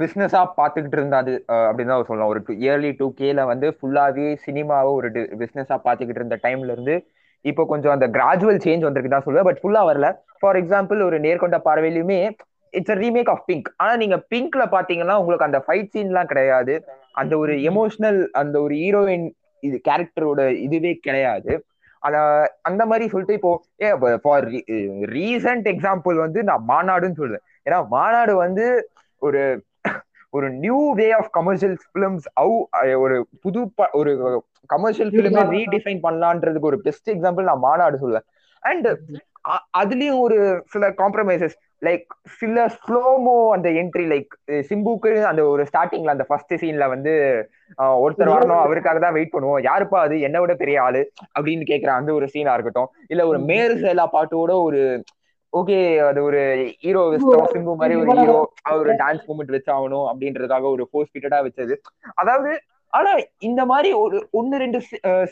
பிசினஸா 0.00 0.40
பாத்துக்கிட்டு 0.58 0.98
இருந்தாது 0.98 1.32
அப்படின்னு 1.68 1.92
தான் 1.92 2.08
சொல்லலாம். 2.10 2.32
ஒரு 2.32 2.40
டூ 2.46 2.52
இயர்லி 2.64 2.90
டூ 3.00 3.06
கேல 3.20 3.44
வந்து 3.52 3.68
ஃபுல்லாவே 3.78 4.28
சினிமாவை 4.44 4.92
ஒரு 4.98 5.08
பிஸ்னஸா 5.42 5.78
பாத்துக்கிட்டு 5.86 6.22
இருந்த 6.22 6.38
டைம்ல 6.46 6.74
இருந்து 6.76 6.96
இப்போ 7.44 7.62
கொஞ்சம் 7.72 7.94
அந்த 7.94 8.06
கிராஜுவல் 8.16 8.64
சேஞ்ச் 8.66 8.86
வந்திருக்கு 8.86 9.14
தான் 9.14 9.26
சொல்லுவேன். 9.26 9.48
பட் 9.48 9.60
ஃபுல்லா 9.62 9.82
வரல. 9.90 10.08
ஃபார் 10.40 10.58
எக்ஸாம்பிள் 10.60 11.00
ஒரு 11.08 11.16
நேர்கொண்ட 11.26 11.58
பார்வையிலுமே 11.68 12.18
இட்ஸ் 12.72 12.98
ரீமேக் 13.02 13.30
ஆஃப் 13.30 13.44
பிங்க் 13.46 13.68
ஆனா 13.76 13.92
நீங்க 13.96 14.16
பிங்க்ல 14.32 14.62
பாத்தீங்கன்னா 14.76 15.16
உங்களுக்கு 15.20 15.48
அந்த 15.48 15.60
ஃபைட் 15.66 15.92
சீன்லாம் 15.94 16.30
கிடையாது. 16.32 16.74
அந்த 17.20 17.32
ஒரு 17.38 17.54
எமோஷனல் 17.70 18.20
அந்த 18.32 18.56
ஒரு 18.60 18.74
ஹீரோயின் 18.74 19.26
இது 19.62 19.76
கேரக்டரோட 19.88 20.40
இதுவே 20.66 20.92
கிடையாது. 21.06 21.52
அத 22.02 22.14
அந்த 22.62 22.82
மாதிரி 22.86 23.04
சொல்லிட்டு 23.08 23.36
இப்போ 23.38 23.50
ஏ 23.82 23.88
ஃபார் 24.22 24.46
ரீசன்ட் 25.16 25.66
எக்ஸாம்பிள் 25.72 26.16
வந்து 26.16 26.40
நான் 26.42 26.64
மாநாடுன்னு 26.68 27.20
சொல்லுவேன் 27.20 27.44
ஏன்னா 27.66 27.78
மாநாடு 27.88 28.32
வந்து 28.36 28.64
ஒரு 29.22 29.42
ஒரு 30.32 30.46
new 30.64 30.78
way 30.92 31.06
of 31.12 31.30
commercial 31.30 31.76
films 31.92 32.26
அவு 32.40 32.54
ஒரு 33.04 33.16
புது 33.40 33.60
ஒரு 33.92 34.12
கமர்ஷியல் 34.70 35.10
பிலிமே 35.10 35.42
ரீடிஃபைன் 35.56 36.00
பண்ணலான்றதுக்கு 36.06 36.70
ஒரு 36.70 36.78
பெஸ்ட் 36.80 37.10
எக்ஸாம்பிள் 37.10 37.48
நான் 37.50 37.64
மாநாடு 37.68 38.02
சொல்லுவேன் 38.02 38.26
அண்ட் 38.62 38.88
அதுலயும் 39.78 40.18
ஒரு 40.18 40.38
சில 40.70 40.88
காம்ப்ரமைசஸ் 41.02 41.56
லைக் 41.82 42.10
சில 42.40 42.64
ஸ்லோமோ 42.80 43.36
அந்த 43.54 43.68
என்ட்ரி 43.80 44.04
லைக் 44.12 44.32
சிம்புக்கு 44.68 45.12
அந்த 45.30 45.42
ஒரு 45.52 45.62
ஸ்டார்டிங்ல 45.70 46.14
அந்த 46.14 46.26
ஃபர்ஸ்ட் 46.28 46.54
சீன்ல 46.62 46.86
வந்து 46.94 47.12
ஒருத்தர் 48.04 48.32
வரணும் 48.34 48.62
அவருக்காக 48.64 48.98
தான் 49.04 49.16
வெயிட் 49.16 49.32
பண்ணுவோம். 49.34 49.60
யாருப்பா 49.68 49.98
அது? 50.06 50.16
என்ன 50.28 50.40
விட 50.42 50.54
பெரிய 50.62 50.78
ஆளு? 50.86 51.02
அப்படின்னு 51.36 51.64
கேக்குற 51.70 51.92
அந்த 52.00 52.12
ஒரு 52.18 52.26
சீனா 52.34 52.54
இருக்கட்டும். 52.56 52.90
இல்ல 53.12 53.22
ஒரு 53.30 53.40
மேரு 53.50 53.76
சேலா 53.84 54.06
பாட்டோட 54.14 54.54
ஒரு 54.68 54.82
ஓகே 55.52 55.78
அது 56.10 56.20
ஒரு 56.28 56.42
ஹீரோ 56.84 57.00
சிம்பு 57.54 57.72
மாதிரி 57.80 57.96
ஒரு 58.02 58.12
ஹீரோ 58.20 58.36
ஒரு 58.82 58.92
டான்ஸ் 59.02 59.26
மூமெண்ட் 59.30 59.54
வச்சாகணும் 59.56 60.06
அப்படின்றதுக்காக 60.10 60.68
ஒரு 60.74 60.84
ஃபோர் 60.90 61.08
ஸ்பீட்டடா 61.08 61.40
வச்சது. 61.46 61.74
அதாவது 62.22 62.52
ஆனா 62.92 63.10
இந்த 63.48 63.62
மாதிரி 63.72 63.90
ஒரு 64.04 64.16
ஒன்னு 64.38 64.62
ரெண்டு 64.62 64.78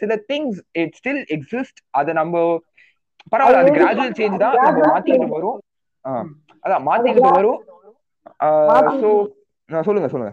சில 0.02 0.12
திங்ஸ் 0.30 0.60
இட் 0.82 0.94
ஸ்டில் 0.98 1.24
எக்ஸிஸ்ட் 1.36 1.80
அதை 2.00 2.12
நம்ம 2.20 2.44
பரவாயில்ல 3.32 3.62
அது 3.62 3.72
கிராஜுவல் 3.78 4.14
சேஞ்ச் 4.20 4.42
தான் 4.44 4.56
நம்ம 4.66 4.86
மாத்திக்கிட்டு 4.92 5.36
வரும். 5.38 5.58
அதான் 6.64 6.84
மாத்திக்கிட்டு 6.86 7.32
வரும். 7.32 7.60
சொல்லுங்க 9.86 10.08
சொல்லுங்க. 10.08 10.32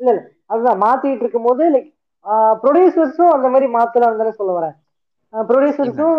இல்ல 0.00 0.10
இல்ல. 0.10 0.20
அதுதான் 0.46 0.82
மாத்திட்டு 0.82 1.22
இருக்கும் 1.24 1.48
போது 1.48 1.64
லைக் 1.74 1.88
ப்ரொடியூசர்ஸும் 2.62 3.34
அந்த 3.36 3.48
மாதிரி 3.48 3.66
மாத்தலாம் 3.76 4.20
தானே 4.20 4.32
சொல்ல 4.38 4.52
வரேன். 4.56 4.76
ப்ரொடியூசர்ஸும் 5.34 6.16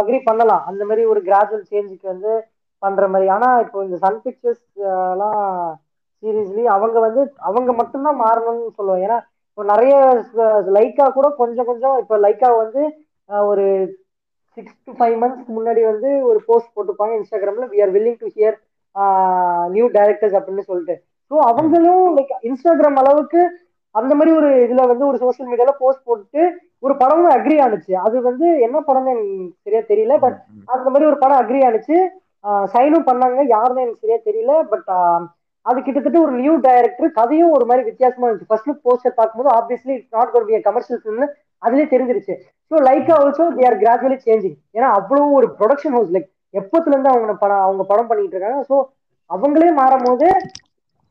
அக்ரி 0.00 0.18
பண்ணலாம். 0.24 0.64
அந்த 0.70 0.82
மாதிரி 0.84 1.02
ஒரு 1.12 1.20
கிராஜுவல் 1.24 1.70
சேஞ்சுக்கு 1.70 2.06
வந்து 2.12 2.32
பண்ற 2.82 3.06
மாதிரி. 3.08 3.26
ஆனா 3.36 3.48
இப்போ 3.64 3.78
இந்த 3.86 3.98
சன் 4.04 4.20
பிக்சர்ஸ் 4.24 4.64
எல்லாம் 5.06 5.40
சீரியஸ்லி 6.22 6.64
அவங்க 6.74 6.98
வந்து 7.00 7.22
அவங்க 7.48 7.70
மட்டும்தான் 7.80 8.20
மாறணும்னு 8.22 8.76
சொல்லுவேன் 8.78 9.04
ஏன்னா 9.06 9.18
இப்போ 9.48 9.64
நிறைய 9.72 9.94
லைக்கா 10.76 11.06
கூட 11.10 11.28
கொஞ்சம் 11.40 11.68
கொஞ்சம் 11.70 11.96
இப்போ 12.02 12.16
லைக்கா 12.24 12.50
வந்து 12.58 12.82
ஒரு 13.46 13.64
சிக்ஸ் 14.56 14.76
டு 14.86 14.92
ஃபைவ் 14.98 15.16
மந்த்ஸ்க்கு 15.22 15.52
முன்னாடி 15.58 15.82
வந்து 15.90 16.08
ஒரு 16.30 16.40
போஸ்ட் 16.48 16.74
போட்டுப்பாங்க 16.76 17.14
இன்ஸ்டாகிராம்ல 17.18 17.66
we 17.72 17.80
are 17.84 17.92
willing 17.96 18.20
to 18.22 18.30
hear 18.36 18.56
new 19.76 19.86
directors 19.98 20.36
அப்படின்னு 20.38 20.64
சொல்லிட்டு. 20.70 20.96
ஸோ 21.30 21.34
அவங்களும் 21.50 22.06
லைக் 22.16 22.32
இன்ஸ்டாகிராம் 22.48 22.98
அளவுக்கு 23.02 23.42
அந்த 23.94 24.12
மாதிரி 24.18 24.30
ஒரு 24.40 24.50
இதுல 24.64 24.82
வந்து 24.90 25.04
ஒரு 25.10 25.18
சோசியல் 25.22 25.48
மீடியால 25.50 25.72
போஸ்ட் 25.80 26.06
போட்டு 26.08 26.42
ஒரு 26.84 26.94
படமும் 27.02 27.32
அக்ரி 27.36 27.56
ஆனிச்சு. 27.64 27.92
அது 28.06 28.16
வந்து 28.28 28.46
என்ன 28.66 28.78
படம்னு 28.88 29.12
எனக்கு 29.14 29.36
சரியா 29.64 29.82
தெரியல 29.90 30.14
பட் 30.24 30.38
அந்த 30.74 30.86
மாதிரி 30.90 31.08
ஒரு 31.10 31.18
படம் 31.22 31.40
அக்ரி 31.42 31.60
ஆனிச்சு. 31.68 31.96
சைனும் 32.74 33.08
பண்ணாங்க. 33.08 33.40
யாருன்னு 33.54 33.84
எனக்கு 33.84 34.02
சரியா 34.04 34.18
தெரியல 34.28 34.54
பட் 34.72 34.88
அது 35.66 35.78
கிட்டத்தட்ட 35.86 36.18
ஒரு 36.26 36.32
நியூ 36.40 36.54
டைரக்டர் 36.66 37.16
கதையும் 37.18 37.54
ஒரு 37.56 37.64
மாதிரி 37.70 37.82
வித்தியாசமா 37.90 38.26
இருந்துச்சு. 38.26 38.50
ஃபர்ஸ்ட் 38.50 38.68
லுக் 38.68 38.86
போஸ்டர் 38.88 39.18
பார்க்கும்போது 39.18 39.50
obviously 39.58 39.92
it's 39.96 40.16
not 40.18 40.32
got 40.34 40.48
be 40.48 40.60
commercial 40.68 41.00
ஃபிலிம்னு 41.02 41.28
அதுலேயே 41.62 41.86
தெரிஞ்சிருச்சு. 41.94 42.34
So 42.70 42.76
like 42.88 43.10
also 43.16 43.44
they 43.56 43.64
are 43.68 43.78
gradually 43.82 44.18
changing 44.26 44.56
ஏன்னா 44.76 44.88
அவ்வளோ 44.98 45.24
ஒரு 45.38 45.48
ப்ரொடக்ஷன் 45.60 45.94
ஹவுஸ் 45.96 46.12
லைக் 46.16 46.28
எப்பத்துல 46.54 46.94
இருந்து 46.94 47.12
அவங்க 47.12 47.34
படம் 47.42 47.64
அவங்க 47.66 47.82
படம் 47.90 48.08
பண்ணிட்டு 48.10 48.36
இருக்காங்க. 48.36 48.62
ஸோ 48.70 48.76
அவங்களே 49.30 49.70
மாறும் 49.80 50.06
போது 50.08 50.28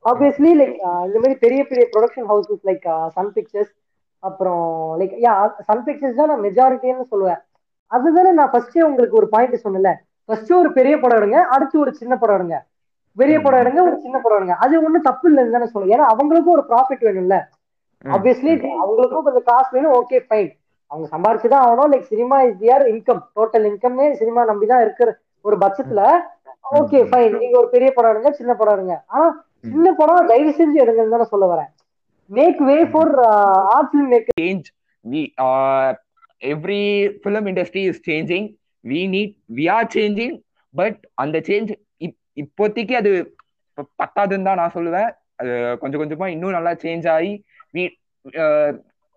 ஆப்வியஸ்லி 0.06 0.52
லைக் 0.60 0.76
இந்த 1.08 1.18
மாதிரி 1.22 1.36
பெரிய 1.44 1.62
பெரிய 1.70 1.84
production 1.94 2.28
houses 2.32 2.64
like 2.70 2.86
Sun 3.16 3.32
Pictures 3.36 3.74
அப்புறம் 4.24 4.64
லைக் 5.00 5.14
யா 5.26 5.34
சன் 5.68 5.86
பிக்சர்ஸ் 5.88 6.20
தான் 6.20 6.32
நான் 6.32 6.44
மெஜாரிட்டின்னு 6.48 7.06
சொல்லுவேன். 7.14 7.40
அதுதானே 7.92 8.32
நான் 8.40 8.52
ஃபர்ஸ்டே 8.52 8.84
உங்களுக்கு 8.90 9.20
ஒரு 9.22 9.28
பாயிண்ட் 9.34 9.64
சொன்னல 9.66 9.90
ஃபர்ஸ்ட் 10.30 10.52
ஒரு 10.60 10.70
பெரிய 10.78 10.96
படம் 11.04 11.20
எடுங்க 11.20 11.40
அடுத்து 11.56 11.76
ஒரு 11.84 11.92
சின்ன 12.02 12.14
படம் 12.22 12.38
எடுங்க. 12.38 12.58
பெரிய 13.18 13.38
படம் 13.46 13.62
எடுங்க 13.62 13.80
ஒரு 13.88 13.98
சின்ன 14.04 14.18
படம் 14.24 14.38
எடுங்க. 14.40 14.56
அது 14.64 14.74
ஒன்றும் 14.86 15.08
தப்பு 15.08 15.26
இல்லைன்னு 15.30 15.56
தானே 15.56 15.68
சொல்லுவேன். 15.72 15.96
ஏன்னா 15.96 16.06
அவங்களுக்கும் 16.14 16.56
ஒரு 16.58 16.64
ப்ராஃபிட் 16.70 17.06
வேணும்ல. 17.08 17.38
ஆப்வியஸ்லி 18.16 18.52
அவங்களுக்கும் 18.82 19.26
கொஞ்சம் 19.28 19.48
காசு 19.52 19.70
வேணும். 19.76 19.96
ஓகே 20.00 20.20
ஃபைன் 20.28 20.52
அவங்க 20.92 21.08
சம்பாரிச்சுதான் 21.14 21.64
ஆகணும். 21.66 21.92
Like 21.94 22.12
cinema 22.14 22.38
is 22.48 22.60
their 22.64 22.86
income 22.94 23.22
total 23.40 23.66
இன்கம்மே 23.72 24.08
cinema 24.22 24.42
நம்பி 24.52 24.66
தான் 24.72 24.84
இருக்கிற 24.86 25.10
ஒரு 25.48 25.58
பட்சத்துல 25.64 26.02
ஓகே 26.80 27.00
ஃபைன் 27.10 27.38
நீங்க 27.42 27.56
ஒரு 27.62 27.70
பெரிய 27.76 27.90
படம் 27.96 28.12
எடுங்க 28.14 28.32
சின்ன 28.40 28.52
படம் 28.60 28.76
எடுங்க. 28.76 28.96
ஆனா 29.14 29.28
சின்ன 29.70 29.88
படம் 30.00 30.30
தயவு 30.32 30.52
செஞ்சு 30.60 30.78
எடுங்கன்னு 30.84 31.16
தானே 31.16 31.28
சொல்ல 31.34 31.46
வரேன். 31.54 31.72
Make 32.38 32.60
way 32.70 32.78
for 32.94 33.14
art 33.76 33.90
film 33.92 34.12
make 34.16 34.30
we 35.06 35.22
uh 35.44 35.94
every 36.42 36.84
film 37.24 37.46
industry 37.52 37.84
is 37.92 37.98
changing. 38.08 38.44
We 38.86 39.00
need 39.14 39.30
we 39.58 39.64
are 39.76 39.86
changing. 39.96 40.34
But 40.74 40.96
அந்த 41.24 41.38
சேஞ்ச் 41.48 41.72
இப்போதைக்கு 42.42 42.96
அது 43.02 43.12
பத்தாதுன்னு 44.02 44.48
தான் 44.50 44.62
நான் 44.62 44.76
சொல்லுவேன். 44.76 45.10
அது 45.40 45.54
கொஞ்சம் 45.82 46.02
கொஞ்சமா 46.02 46.28
இன்னும் 46.36 46.56
நல்லா 46.58 46.74
சேஞ்ச் 46.84 47.08
ஆகி 47.16 47.34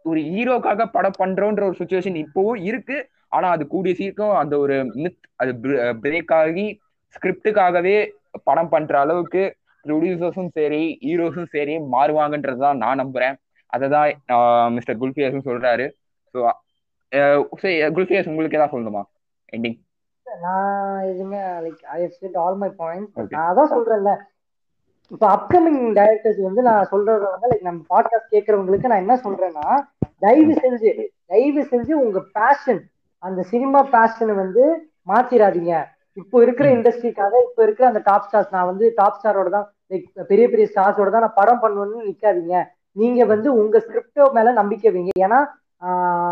ஒரு 0.05 0.21
ஹீரோக்காக 0.33 0.87
படம் 0.97 1.19
பண்றோன்ற 1.21 1.63
ஒரு 1.69 1.77
சுச்சுவேஷன் 1.81 2.17
இப்போவும் 2.23 2.63
இருக்கு. 2.71 2.97
ஆனா 3.37 3.47
அது 3.55 3.65
கூடிய 3.75 3.93
சீக்கிரம் 4.01 4.41
அந்த 4.41 4.55
ஒரு 4.65 4.75
மித் 5.05 5.23
அது 5.43 5.53
பிரேக் 6.05 6.33
ஆகி 6.41 6.67
ஸ்கிரிப்டுக்காகவே 7.15 7.97
படம் 8.49 8.73
பண்ற 8.75 8.95
அளவுக்கு 9.05 9.43
ப்ரொடியூசர்ஸும் 9.85 10.53
சரி 10.59 10.83
ஹீரோஸும் 11.07 11.51
சரி 11.55 11.75
மாறுவாங்கன்றதுதான் 11.95 12.81
நான் 12.83 13.01
நம்புறேன். 13.03 13.35
அதை 13.73 13.87
தான் 13.95 14.11
மிஸ்டர் 14.77 15.01
குல்ஃபியாஸும் 15.03 15.49
சொல்றாரு. 15.49 15.87
ஸோ 16.35 16.39
குல்ஃபியாஸ் 17.97 18.31
உங்களுக்கு 18.33 18.59
ஏதாவது 18.59 18.75
சொல்லணுமா? 18.75 19.03
எண்டிங் 19.53 19.79
நான் 20.27 21.03
எதுவுமே 21.11 21.41
like 21.65 21.83
I 21.97 21.99
said 22.21 22.39
all 22.43 22.57
my 22.63 22.71
points. 22.83 23.35
நான் 23.35 23.51
அதான் 23.51 23.73
சொல்றேன்ல 23.75 24.13
இப்போ 25.11 25.27
அப்கமிங் 25.35 25.81
டைரக்டர்ஸ் 25.93 26.41
வந்து 26.43 26.63
நான் 26.63 26.87
சொல்றது 26.91 27.25
வந்து 27.31 27.49
லைக் 27.51 27.63
நம்ம 27.63 27.81
பாட்காஸ்ட் 27.95 28.33
கேட்கறவங்களுக்கு 28.33 28.91
நான் 28.93 29.03
என்ன 29.05 29.17
சொல்றேன்னா 29.25 29.67
தயவு 30.19 30.55
செஞ்சு 30.55 30.91
தயவு 31.27 31.63
செஞ்சு 31.63 31.93
உங்க 31.93 32.21
பேஷன் 32.33 32.81
அந்த 33.19 33.43
சினிமா 33.43 33.81
பேஷனை 33.93 34.35
வந்து 34.35 34.63
மாத்திராதீங்க. 35.09 35.75
இப்போ 36.13 36.43
இருக்கிற 36.43 36.67
இண்டஸ்ட்ரிக்காக 36.71 37.35
இப்போ 37.49 37.63
இருக்கிற 37.63 37.89
அந்த 37.89 38.01
டாப் 38.05 38.27
ஸ்டார்ஸ் 38.27 38.51
நான் 38.51 38.67
வந்து 38.67 38.93
டாப் 38.97 39.19
ஸ்டாரோட 39.19 39.51
தான் 39.51 39.67
லைக் 39.91 40.27
பெரிய 40.27 40.49
பெரிய 40.49 40.67
ஸ்டார்ஸோட 40.75 41.11
தான் 41.11 41.25
நான் 41.27 41.39
படம் 41.41 41.63
பண்ணணும்னு 41.63 42.09
நிக்காதீங்க. 42.11 42.57
நீங்க 42.93 43.25
வந்து 43.25 43.49
உங்க 43.55 43.79
ஸ்கிரிப்டோ 43.79 44.33
மேல 44.33 44.53
நம்பிக்கை 44.53 44.91
வைங்க. 44.93 45.11
ஏன்னா 45.19 45.41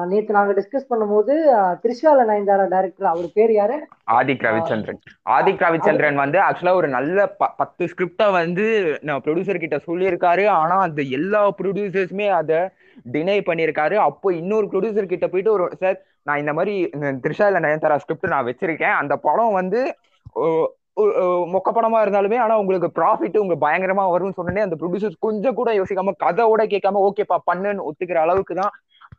நேத்து 0.07 0.33
நாங்க 0.33 0.53
டிஸ்கஸ் 0.53 0.91
பண்ணும்போது 0.91 1.33
திரிஷால 1.83 2.25
நயன்தாரா 2.29 2.69
டைரக்டர் 2.69 3.07
அவர் 3.07 3.27
பேர் 3.35 3.53
யாரு? 3.53 3.77
ஆதிக் 4.13 4.45
ரவிச்சந்திரன். 4.47 5.01
ஆதிக் 5.31 5.63
ரவிச்சந்திரன் 5.65 6.15
வந்து 6.15 6.39
ஆக்சுவலா 6.39 6.75
ஒரு 6.75 6.89
நல்ல 6.89 7.27
ப- 7.41 7.53
பத்து 7.57 7.85
ஸ்கிரிப்டா 7.85 8.31
வந்து 8.33 8.67
நான் 9.01 9.23
ப்ரொடியூசர் 9.25 9.59
கிட்ட 9.59 9.79
சொல்லியிருக்காரு. 9.87 10.49
ஆனா 10.59 10.77
அந்த 10.79 11.03
எல்லா 11.19 11.49
ப்ரொடியூசர்ஸுமே 11.61 12.29
அதை 12.31 12.61
டினை 13.13 13.39
பண்ணியிருக்காரு. 13.51 13.95
அப்போ 14.09 14.33
இன்னொரு 14.33 14.67
ப்ரொடியூசர் 14.67 15.13
கிட்ட 15.13 15.29
போயிட்டு 15.29 15.53
ஒரு 15.53 15.67
சார் 15.81 15.99
நான் 16.23 16.39
இந்த 16.39 16.53
மாதிரி 16.53 16.75
இந்த 16.95 17.13
நயன்தாரா 17.61 17.97
ஸ்கிரிப்ட் 17.97 18.35
நான் 18.35 18.47
வச்சிருக்கேன். 18.47 18.95
அந்த 18.95 19.17
படம் 19.17 19.53
வந்து 19.53 19.81
மொக்க 21.53 21.69
படமா 21.75 21.99
இருந்தாலுமே 22.05 22.39
ஆனா 22.39 22.59
உங்களுக்கு 22.59 22.89
ப்ராஃபிட் 23.01 23.39
உங்க 23.39 23.55
பயங்கரமா 23.61 24.05
வரும்னு 24.15 24.37
சொன்னே 24.37 24.61
அந்த 24.61 24.77
ப்ரொடியூசர்ஸ் 24.81 25.17
கொஞ்சம் 25.19 25.55
கூட 25.55 25.71
யோசிக்காம 25.73 26.15
கதையோட 26.25 26.63
கேட்காம 26.73 27.01
ஓகேப்பா 27.07 27.39
பண்ணுன்னு 27.47 27.87
ஒத்துக்கிற 27.89 28.19
அளவுக்கு 28.25 28.55
தான் 28.55 28.73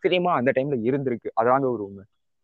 சினிமா 0.04 0.32
அந்த 0.36 0.52
டைம்ல 0.56 0.78
இருந்திருக்கு. 0.90 1.30
அதாங்க 1.42 1.68
ஒரு 1.70 1.84
உண்மை. 1.84 2.04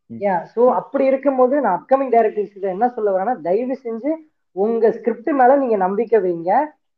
யா 0.09 0.35
சோ 0.53 0.61
அப்படி 0.79 1.03
இருக்கும்போது 1.09 1.55
நான் 1.61 1.77
அப்கமிங் 1.77 2.11
டைரக்டர்ஸ் 2.11 2.71
என்ன 2.71 2.87
சொல்ல 2.95 3.09
வரேன்னா 3.11 3.35
தயவு 3.41 3.75
செஞ்சு 3.79 4.11
உங்க 4.55 4.91
ஸ்கிரிப்ட் 4.91 5.31
மேல 5.39 5.57
நீங்க 5.57 5.77
நம்பிக்கை 5.77 6.19
வைங்க. 6.19 6.51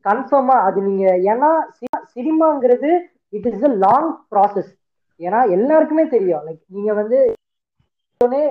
கன்ஃபார்மா 0.06 0.56
அது 0.67 0.80
நீங்க 0.82 1.04
ஏன்னா 1.32 1.50
சினிமாங்கிறது 2.13 2.91
it 3.34 3.47
is 3.52 3.65
a 3.65 3.74
long 3.84 4.10
process 4.32 4.71
ஏன்னா 5.19 5.39
எல்லாருக்குமே 5.52 6.06
தெரியும். 6.10 6.43
லைக் 6.47 6.62
நீங்க 6.69 6.91
வந்து 6.93 7.19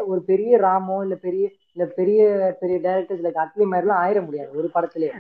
ஒரு 0.06 0.20
பெரிய 0.26 0.52
ராமோ 0.58 0.96
இல்ல 1.02 1.16
பெரிய 1.18 1.44
இல்ல 1.70 1.84
பெரிய 1.98 2.20
பெரிய 2.60 2.76
டைரக்டர்ஸ் 2.80 3.24
லைக் 3.26 3.42
அட்லி 3.44 3.66
மாதிரிலாம் 3.66 4.02
ஆயிட 4.02 4.20
முடியாது 4.22 4.50
ஒரு 4.54 4.68
படத்துலயே 4.74 5.12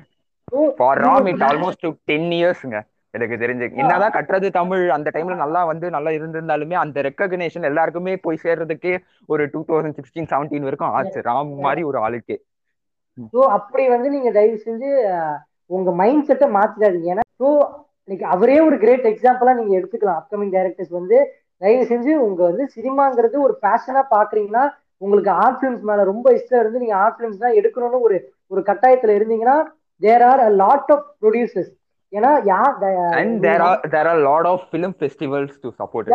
எனக்கு 3.14 3.36
தெரிஞ்சு 3.42 3.66
என்னதான் 3.82 4.14
கட்டுறது 4.16 4.48
தமிழ் 4.58 4.82
அந்த 4.96 5.08
டைம்ல 5.14 5.36
நல்லா 5.42 5.60
வந்து 5.70 5.86
நல்லா 5.94 6.10
இருந்திருந்தாலுமே 6.16 6.76
அந்த 6.82 7.02
ரெக்கக்னேஷன் 7.08 7.68
எல்லாருக்குமே 7.70 8.14
போய் 8.24 8.42
சேர்றதுக்கே 8.44 8.92
ஒரு 9.28 9.44
டூ 9.54 9.60
தௌசண்ட் 9.68 9.96
சிக்ஸ்டீன் 9.98 10.30
செவன்டீன் 10.32 10.66
வரைக்கும் 10.68 10.94
ஆச்சு. 10.98 11.20
ராம் 11.28 11.52
மாதிரி 11.66 11.82
ஒரு 11.90 11.98
ஆளுக்கு. 12.06 12.36
ஸோ 13.34 13.40
அப்படி 13.56 13.84
வந்து 13.94 14.08
நீங்க 14.16 14.30
தயவு 14.38 14.58
செஞ்சு 14.66 14.90
உங்க 15.70 15.90
மைண்ட் 16.00 16.26
செட்டை 16.28 16.48
மாத்திடாதீங்க. 16.58 17.08
ஏன்னா 17.14 17.24
ஸோ 17.40 17.48
லைக் 18.08 18.24
அவரே 18.34 18.58
ஒரு 18.68 18.76
கிரேட் 18.84 19.10
எக்ஸாம்பிளா 19.12 19.52
நீங்க 19.58 19.72
எடுத்துக்கலாம். 19.80 20.20
அப்கமிங் 20.20 20.54
டைரக்டர்ஸ் 20.56 20.94
வந்து 20.98 21.18
தயவு 21.62 21.84
செஞ்சு 21.90 22.12
உங்க 22.26 22.40
வந்து 22.50 22.64
சினிமாங்கிறது 22.76 23.36
ஒரு 23.46 23.54
பேஷனா 23.64 24.02
பாக்குறீங்கன்னா 24.14 24.64
உங்களுக்கு 25.02 25.30
ஆர்ட் 25.42 25.58
ஃபிலிம்ஸ் 25.58 25.84
மேல 25.90 26.04
ரொம்ப 26.10 26.28
இஷ்டம் 26.38 26.62
இருந்து 26.62 26.82
நீங்க 26.82 26.96
ஆர்ட் 27.02 27.18
ஃபிலிம்ஸ் 27.18 27.42
தான் 27.44 27.58
எடுக்கணும்னு 27.60 28.00
ஒரு 28.06 28.16
ஒரு 28.50 28.62
கட்டாயத்துல 28.70 29.14
இருந்தீங்கன்னா 29.18 29.58
there 30.02 30.24
are 30.30 30.42
a 30.46 30.50
lot 30.62 30.90
of 30.94 31.06
producers 31.22 31.70
ஏன்னா 32.12 32.30
யார் 32.46 32.74
and 33.18 33.36
there 33.44 33.62
are 33.66 33.82
there 33.92 34.08
are 34.12 34.20
lot 34.28 34.48
of 34.52 34.64
film 34.70 34.94
festivals 35.00 35.56
to 35.64 35.70
support 35.80 36.08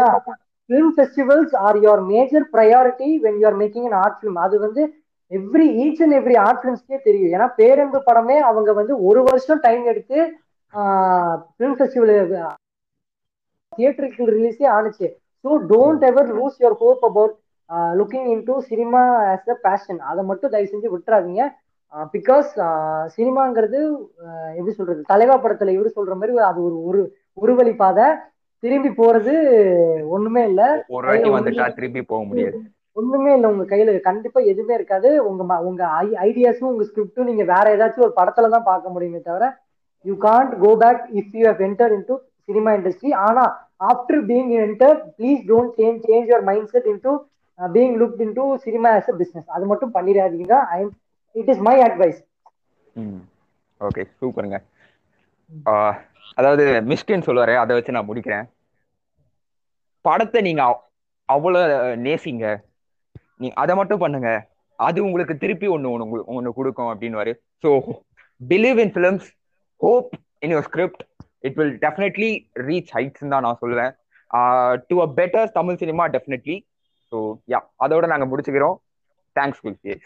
film 0.69 0.91
festivals 0.95 1.53
are 1.65 1.77
your 1.83 2.03
major 2.11 2.45
priority 2.53 3.09
when 3.25 3.37
you 3.41 3.45
are 3.49 3.59
making 3.63 3.87
an 3.89 3.97
art 4.03 4.17
film 4.19 4.39
அது 4.45 4.55
வந்து 4.65 4.83
every 5.31 5.67
each 5.83 6.01
and 6.05 6.15
every 6.17 6.35
art 6.45 6.59
ஃபிலிம்ஸ்க்கே 6.61 6.97
தெரியும். 7.05 7.31
ஏன்னா 7.35 7.47
பேரன்பு 7.59 7.99
படமே 8.07 8.37
அவங்க 8.49 8.71
வந்து 8.79 8.93
ஒரு 9.09 9.21
வருஷம் 9.29 9.61
டைம் 9.65 9.83
எடுத்து 9.91 10.17
ஃபிலிம் 11.53 11.77
ஃபெஸ்டிவல் 11.77 12.13
தியேட்டருக்கு 13.73 14.25
ரிலீஸே 14.35 14.67
ஆனுச்சு 14.75 15.07
so 15.45 15.49
don't 15.71 16.03
ever 16.09 16.29
lose 16.37 16.59
your 16.61 16.77
hope 16.81 17.03
about 17.09 17.33
looking 17.99 18.27
into 18.47 18.55
cinema 18.69 19.01
as 19.31 19.49
a 19.53 19.57
passion 19.65 19.99
அதை 20.09 20.23
மட்டும் 20.29 20.51
தயவு 20.53 20.71
செஞ்சு 20.73 20.93
விட்டுறாதீங்க. 20.93 21.43
பிகாஸ் 22.13 22.49
சினிமாங்கிறது 23.15 23.79
எப்படி 24.57 24.73
சொல்றது 24.73 25.01
தலைவா 25.11 25.35
படத்துல 25.37 25.75
இவரு 25.75 25.89
சொல்ற 25.97 26.13
மாதிரி 26.15 26.33
அது 26.49 26.59
ஒரு 26.63 26.77
ஒரு 26.85 27.01
ஒரு 27.37 27.53
வழி 27.55 27.73
பாதை. 27.75 28.07
திரும்பி 28.63 28.91
போறது 28.93 29.33
ஒண்ணுமே 30.15 30.41
இல்ல. 30.49 30.61
ஒரு 30.93 31.07
வாட்டி 31.07 31.29
வந்துட்டா 31.35 31.65
திருப்பி 31.75 32.01
போக 32.05 32.21
முடியாது. 32.25 32.57
ஒண்ணுமே 32.97 33.31
இல்ல 33.35 33.47
உங்க 33.51 33.63
கையில 33.67 33.93
கண்டிப்பா 34.05 34.39
எதுவுமே 34.51 34.73
இருக்காது. 34.77 35.09
உங்க 35.29 35.41
உங்க 35.69 35.81
ஐடியாஸும் 36.25 36.71
உங்க 36.71 36.85
ஸ்கிரிப்டும் 36.89 37.29
நீங்க 37.29 37.45
வேற 37.51 37.65
ஏதாச்சும் 37.75 38.05
ஒரு 38.07 38.15
படத்துல 38.19 38.49
தான் 38.49 38.69
பார்க்க 38.69 38.93
முடியுமே 38.95 39.21
தவிர 39.21 39.47
you 40.05 40.15
can't 40.21 40.53
go 40.59 40.71
back 40.77 41.03
if 41.19 41.35
you 41.35 41.45
have 41.47 41.63
enter 41.67 41.93
into 41.95 42.15
cinema 42.49 42.71
industry 42.77 43.11
ஆனா 43.25 43.43
after 43.85 44.21
being 44.27 44.51
enter 44.61 44.97
please 45.15 45.41
don't 45.47 45.73
change 45.77 46.03
change 46.03 46.29
your 46.29 46.45
mindset 46.69 46.89
into 46.93 47.13
being 47.59 47.95
looked 47.99 48.21
into 48.25 48.45
cinema 48.65 48.89
as 48.97 49.09
a 49.09 49.17
business 49.19 49.49
அது 49.55 49.65
மட்டும் 49.71 49.93
பண்ணிடாதீங்க. 49.93 50.53
I 50.71 50.79
it 51.39 51.49
is 51.53 51.63
my. 51.67 51.75
Advice 51.81 52.19
okay 53.79 54.03
சூப்பருங்க 54.21 54.57
அதாவது 56.35 56.63
மிஸ்கின்னு 56.89 57.25
சொல்லுவாரு 57.27 57.55
அதை 57.63 57.75
வச்சு 57.75 57.91
நான் 57.91 58.09
முடிக்கிறேன். 58.09 58.45
படத்தை 60.05 60.41
நீங்க 60.41 60.61
அவ்- 60.63 60.83
அவ்வளவு 61.29 61.95
நேசிங்க. 61.95 62.45
நீ 63.37 63.47
அதை 63.63 63.75
மட்டும் 63.75 63.99
பண்ணுங்க. 63.99 64.29
அது 64.79 65.03
உங்களுக்கு 65.03 65.37
திருப்பி 65.37 65.67
ஒன்று 65.67 65.91
ஒன்று 65.91 66.23
ஒன்று 66.25 66.53
கொடுக்கும் 66.53 66.89
அப்படின்னு 66.93 67.35
so 67.63 67.69
believe 68.49 68.79
in 68.83 68.91
films 68.91 69.27
hope 69.81 70.09
in 70.39 70.53
your 70.55 70.67
script 70.69 71.03
it 71.39 71.55
will 71.55 71.77
definitely 71.81 72.31
reach 72.67 72.91
heights 72.93 73.29
தான் 73.33 73.45
நான் 73.47 73.61
சொல்லுவேன். 73.61 73.91
To 74.87 74.99
a 75.01 75.07
better 75.15 75.51
Tamil 75.51 75.75
cinema 75.75 76.07
definitely 76.07 76.57
so 77.11 77.17
yeah 77.47 77.59
அதோட 77.79 78.07
நாங்க 78.07 78.25
முடிச்சுக்கிறோம். 78.25 78.75
தேங்க்ஸ் 79.39 79.61
குல்ஃபியேஷ் 79.63 80.05